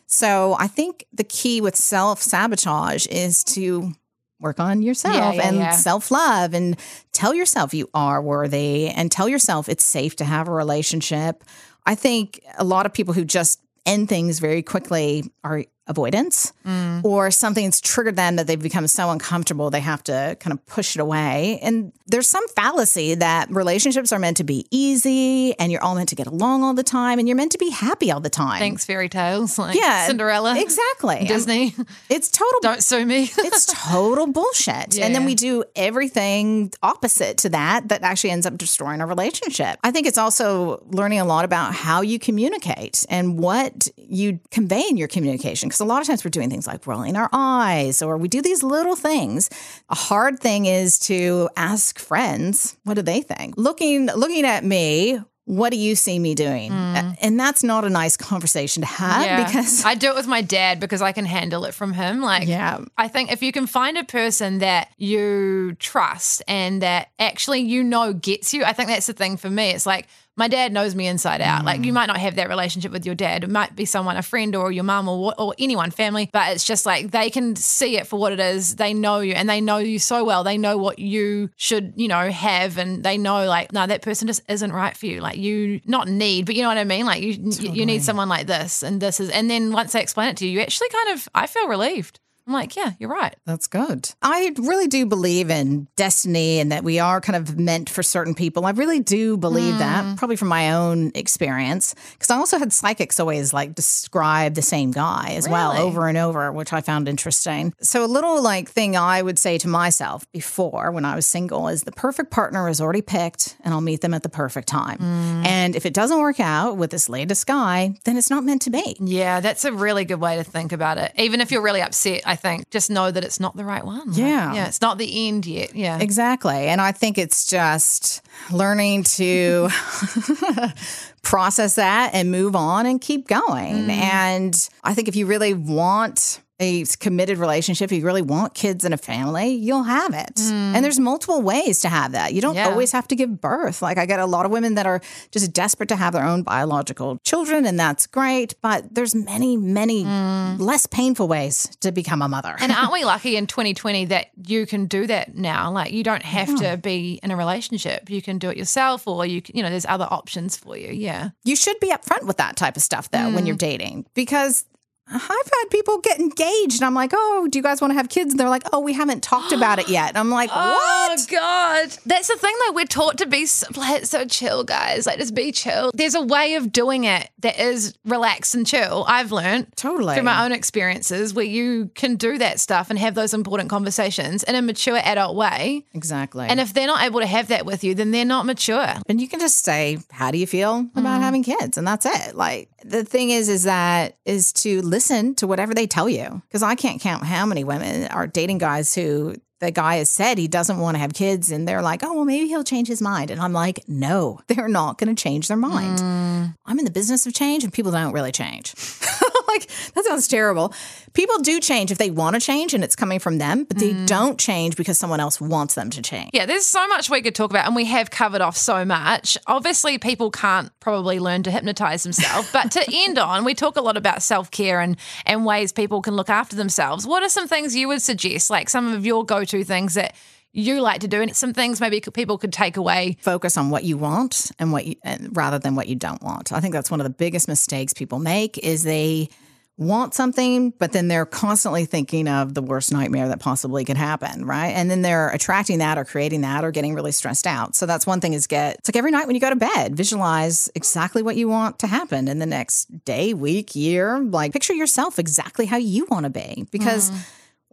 [0.05, 3.93] So I think the key with self sabotage is to
[4.39, 5.71] work on yourself Yeah, yeah, and yeah.
[5.71, 6.77] self love and
[7.11, 11.43] tell yourself you are worthy and tell yourself it's safe to have a relationship.
[11.85, 17.03] I think a lot of people who just end things very quickly are avoidance Mm.
[17.03, 20.95] or something's triggered them that they've become so uncomfortable they have to kind of push
[20.95, 21.59] it away.
[21.63, 26.09] And there's some fallacy that relationships are meant to be easy and you're all meant
[26.09, 28.59] to get along all the time and you're meant to be happy all the time.
[28.59, 29.57] Thanks, fairy tales.
[29.57, 30.55] Like Yeah, Cinderella.
[30.59, 31.25] Exactly.
[31.27, 31.73] Disney.
[32.09, 33.31] It's total Don't sue me.
[33.37, 34.99] it's total bullshit.
[34.99, 39.79] And then we do everything opposite to that that actually ends up destroying our relationship.
[39.83, 44.83] I think it's also learning a lot about how you communicate and what you convey
[44.89, 45.70] in your communication.
[45.71, 48.41] Because a lot of times we're doing things like rolling our eyes or we do
[48.41, 49.49] these little things.
[49.89, 53.55] A hard thing is to ask friends, what do they think?
[53.57, 56.71] Looking looking at me, what do you see me doing?
[56.71, 59.43] Uh, And that's not a nice conversation to have Yeah.
[59.45, 62.21] because I do it with my dad because I can handle it from him.
[62.21, 62.79] Like, Yeah.
[62.97, 67.83] I think if you can find a person that you trust and that actually you
[67.83, 69.71] know gets you, I think that's the thing for me.
[69.71, 70.07] It's like
[70.37, 71.65] my dad knows me inside out.
[71.65, 71.95] Like, you mm.
[71.95, 73.43] might not have that relationship with your dad.
[73.43, 76.63] It might be someone, a friend or your mom or, or anyone, family, but it's
[76.63, 78.75] just like they can see it for what it is.
[78.75, 80.43] They know you and they know you so well.
[80.43, 84.27] They know what you should, you know, have and they know, like, no, that person
[84.27, 85.21] just isn't right for you.
[85.21, 87.05] Like, you not need, but you know what I mean?
[87.05, 90.29] Like, you, you need someone like this and this is, and then once they explain
[90.29, 92.19] it to you, you actually kind of, I feel relieved.
[92.47, 93.35] I'm like, yeah, you're right.
[93.45, 94.09] That's good.
[94.21, 98.33] I really do believe in destiny and that we are kind of meant for certain
[98.35, 98.65] people.
[98.65, 99.79] I really do believe Mm.
[99.79, 101.93] that, probably from my own experience.
[102.13, 106.17] Because I also had psychics always like describe the same guy as well over and
[106.17, 107.73] over, which I found interesting.
[107.81, 111.67] So, a little like thing I would say to myself before when I was single
[111.67, 114.97] is the perfect partner is already picked and I'll meet them at the perfect time.
[114.97, 115.45] Mm.
[115.45, 118.69] And if it doesn't work out with this latest guy, then it's not meant to
[118.69, 118.97] be.
[118.99, 121.11] Yeah, that's a really good way to think about it.
[121.17, 124.07] Even if you're really upset, I think just know that it's not the right one.
[124.07, 124.53] Like, Yeah.
[124.53, 125.75] yeah, it's not the end yet.
[125.75, 126.67] Yeah, Exactly.
[126.71, 128.21] And I think it's just
[128.51, 129.69] learning to
[131.23, 133.75] process that and move on and keep going.
[133.75, 133.89] Mm-hmm.
[133.91, 138.85] And I think if you really want a committed relationship, if you really want kids
[138.85, 140.39] and a family, you'll have it.
[140.39, 140.75] Hmm.
[140.75, 142.33] And there's multiple ways to have that.
[142.33, 142.69] You don't Yeah.
[142.69, 143.81] always have to give birth.
[143.81, 145.01] Like I get a lot of women that are
[145.31, 150.03] just desperate to have their own biological children and that's great, but there's many many
[150.03, 150.55] hmm.
[150.57, 152.55] less painful ways to become a mother.
[152.59, 155.71] And aren't we lucky in 2020 that you can do that now?
[155.71, 158.09] Like you don't have to be in a relationship.
[158.09, 160.91] You can do it yourself or you can, you know, there's other options for you.
[160.91, 161.29] Yeah.
[161.43, 163.47] you should be upfront with that type of stuff though when hmm.
[163.47, 164.65] you're dating because
[165.13, 168.09] I've had people get engaged and I'm like, oh, do you guys want to have
[168.09, 168.33] kids?
[168.33, 170.09] And they're like, oh, we haven't talked about it yet.
[170.09, 171.19] And I'm like, oh, what?
[171.19, 172.73] Oh God, that's the thing though.
[172.73, 175.05] We're taught to be so, like, so chill, guys.
[175.05, 175.91] Like just be chill.
[175.93, 179.05] There's a way of doing it that is relaxed and chill.
[179.07, 180.15] I've learned Totally.
[180.15, 184.43] through my own experiences where you can do that stuff and have those important conversations
[184.43, 185.85] in a mature adult way.
[185.93, 186.47] Exactly.
[186.47, 188.93] And if they're not able to have that with you, then they're not mature.
[189.07, 191.21] and you can just say, how do you feel about mm.
[191.21, 191.77] having kids?
[191.77, 192.35] And that's it.
[192.35, 196.41] Like the thing is, is that is to listen to whatever they tell you.
[196.47, 200.37] Because I can't count how many women are dating guys who the guy has said
[200.37, 203.01] he doesn't want to have kids and they're like, oh, well, maybe he'll change his
[203.01, 203.29] mind.
[203.29, 205.99] And I'm like, no, they're not going to change their mind.
[205.99, 206.55] Mm.
[206.65, 208.73] I'm in the business of change and people don't really change.
[209.53, 210.73] like, that sounds terrible.
[211.13, 213.93] People do change if they want to change and it's coming from them, but they
[213.93, 214.07] mm.
[214.07, 216.29] don't change because someone else wants them to change.
[216.33, 219.37] Yeah, there's so much we could talk about, and we have covered off so much.
[219.47, 223.81] Obviously, people can't probably learn to hypnotize themselves, but to end on, we talk a
[223.81, 227.05] lot about self care and and ways people can look after themselves.
[227.05, 230.15] What are some things you would suggest, like some of your go to things that
[230.53, 233.17] you like to do, and some things maybe people could take away?
[233.21, 236.51] focus on what you want and what you and rather than what you don't want.
[236.51, 239.29] I think that's one of the biggest mistakes people make is they
[239.77, 244.45] want something but then they're constantly thinking of the worst nightmare that possibly could happen,
[244.45, 244.69] right?
[244.69, 247.75] And then they're attracting that or creating that or getting really stressed out.
[247.75, 249.95] So that's one thing is get it's like every night when you go to bed,
[249.95, 254.19] visualize exactly what you want to happen in the next day, week, year.
[254.19, 257.25] Like picture yourself exactly how you want to be because mm.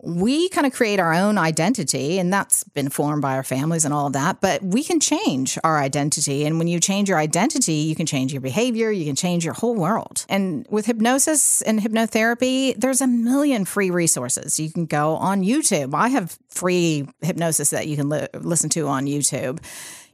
[0.03, 3.92] We kind of create our own identity, and that's been formed by our families and
[3.92, 4.40] all of that.
[4.40, 6.44] But we can change our identity.
[6.44, 9.55] And when you change your identity, you can change your behavior, you can change your
[9.55, 10.24] whole world.
[10.28, 14.61] And with hypnosis and hypnotherapy, there's a million free resources.
[14.61, 15.94] You can go on YouTube.
[15.94, 19.62] I have free hypnosis that you can li- listen to on YouTube.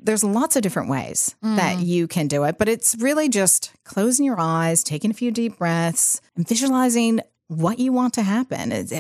[0.01, 1.57] There's lots of different ways mm.
[1.57, 5.31] that you can do it, but it's really just closing your eyes, taking a few
[5.31, 8.73] deep breaths, and visualizing what you want to happen.
[8.73, 8.93] It-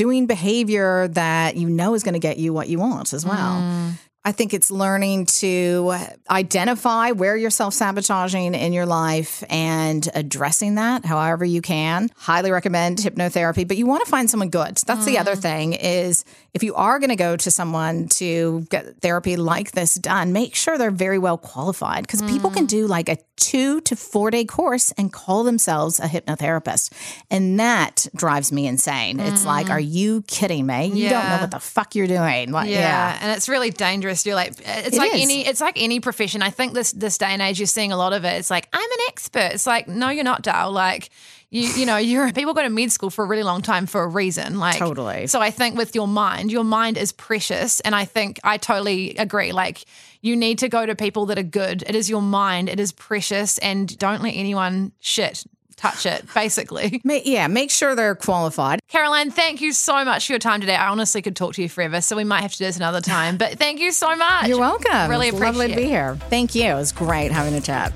[0.00, 3.60] doing behavior that you know is going to get you what you want as well.
[3.60, 3.98] Mm.
[4.24, 5.94] I think it's learning to
[6.30, 12.08] identify where you're self sabotaging in your life and addressing that however you can.
[12.16, 14.78] Highly recommend hypnotherapy, but you want to find someone good.
[14.86, 15.42] That's the other mm.
[15.42, 16.24] thing is
[16.54, 20.54] if you are going to go to someone to get therapy like this done, make
[20.54, 22.70] sure they're very well qualified because people can mm.
[22.70, 26.92] do like a two to four day course and call themselves a hypnotherapist.
[27.30, 29.18] And that drives me insane.
[29.18, 29.70] It's like, mm.
[29.70, 30.86] are you kidding me?
[30.86, 32.52] You don't know what the fuck you're doing.
[32.52, 34.24] Like, Yeah, and it's really dangerous.
[34.24, 35.22] You're like, it's It like is.
[35.22, 36.42] any, it's like any profession.
[36.42, 38.34] I think this this day and age, you're seeing a lot of it.
[38.38, 39.50] It's like I'm an expert.
[39.54, 40.70] It's like, no, you're not, Dal.
[40.70, 41.10] Like,
[41.50, 44.02] you, you know, you're people go to med school for a really long time for
[44.02, 44.58] a reason.
[44.58, 45.26] Like, Totally.
[45.26, 49.16] So I think with your mind, your mind is precious, and I think I totally
[49.16, 49.52] agree.
[49.52, 49.84] Like,
[50.20, 51.82] you need to go to people that are good.
[51.86, 52.68] It is your mind.
[52.68, 55.44] It is precious, and don't let anyone shit
[55.76, 56.24] touch it.
[56.34, 57.00] Basically.
[57.04, 58.80] Yeah, make sure they're qualified.
[58.88, 60.76] Caroline, thank you so much for your time today.
[60.76, 63.00] I honestly could talk to you forever, so we might have to do this another
[63.00, 63.36] time.
[63.36, 64.48] But thank you so much.
[64.48, 65.10] You're welcome.
[65.10, 66.16] Really it's appreciate lovely to be here.
[66.28, 66.64] Thank you.
[66.64, 67.92] It was great having a chat.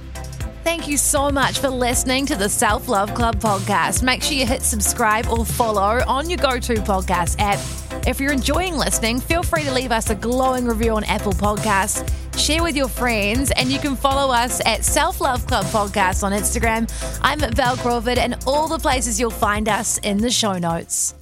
[0.64, 4.02] Thank you so much for listening to the Self Love Club podcast.
[4.02, 7.60] Make sure you hit subscribe or follow on your go to podcast app.
[8.06, 12.10] If you're enjoying listening, feel free to leave us a glowing review on Apple Podcasts,
[12.38, 16.32] share with your friends, and you can follow us at Self Love Club Podcast on
[16.32, 16.90] Instagram.
[17.22, 21.14] I'm Bel Crawford, and all the places you'll find us in the show notes.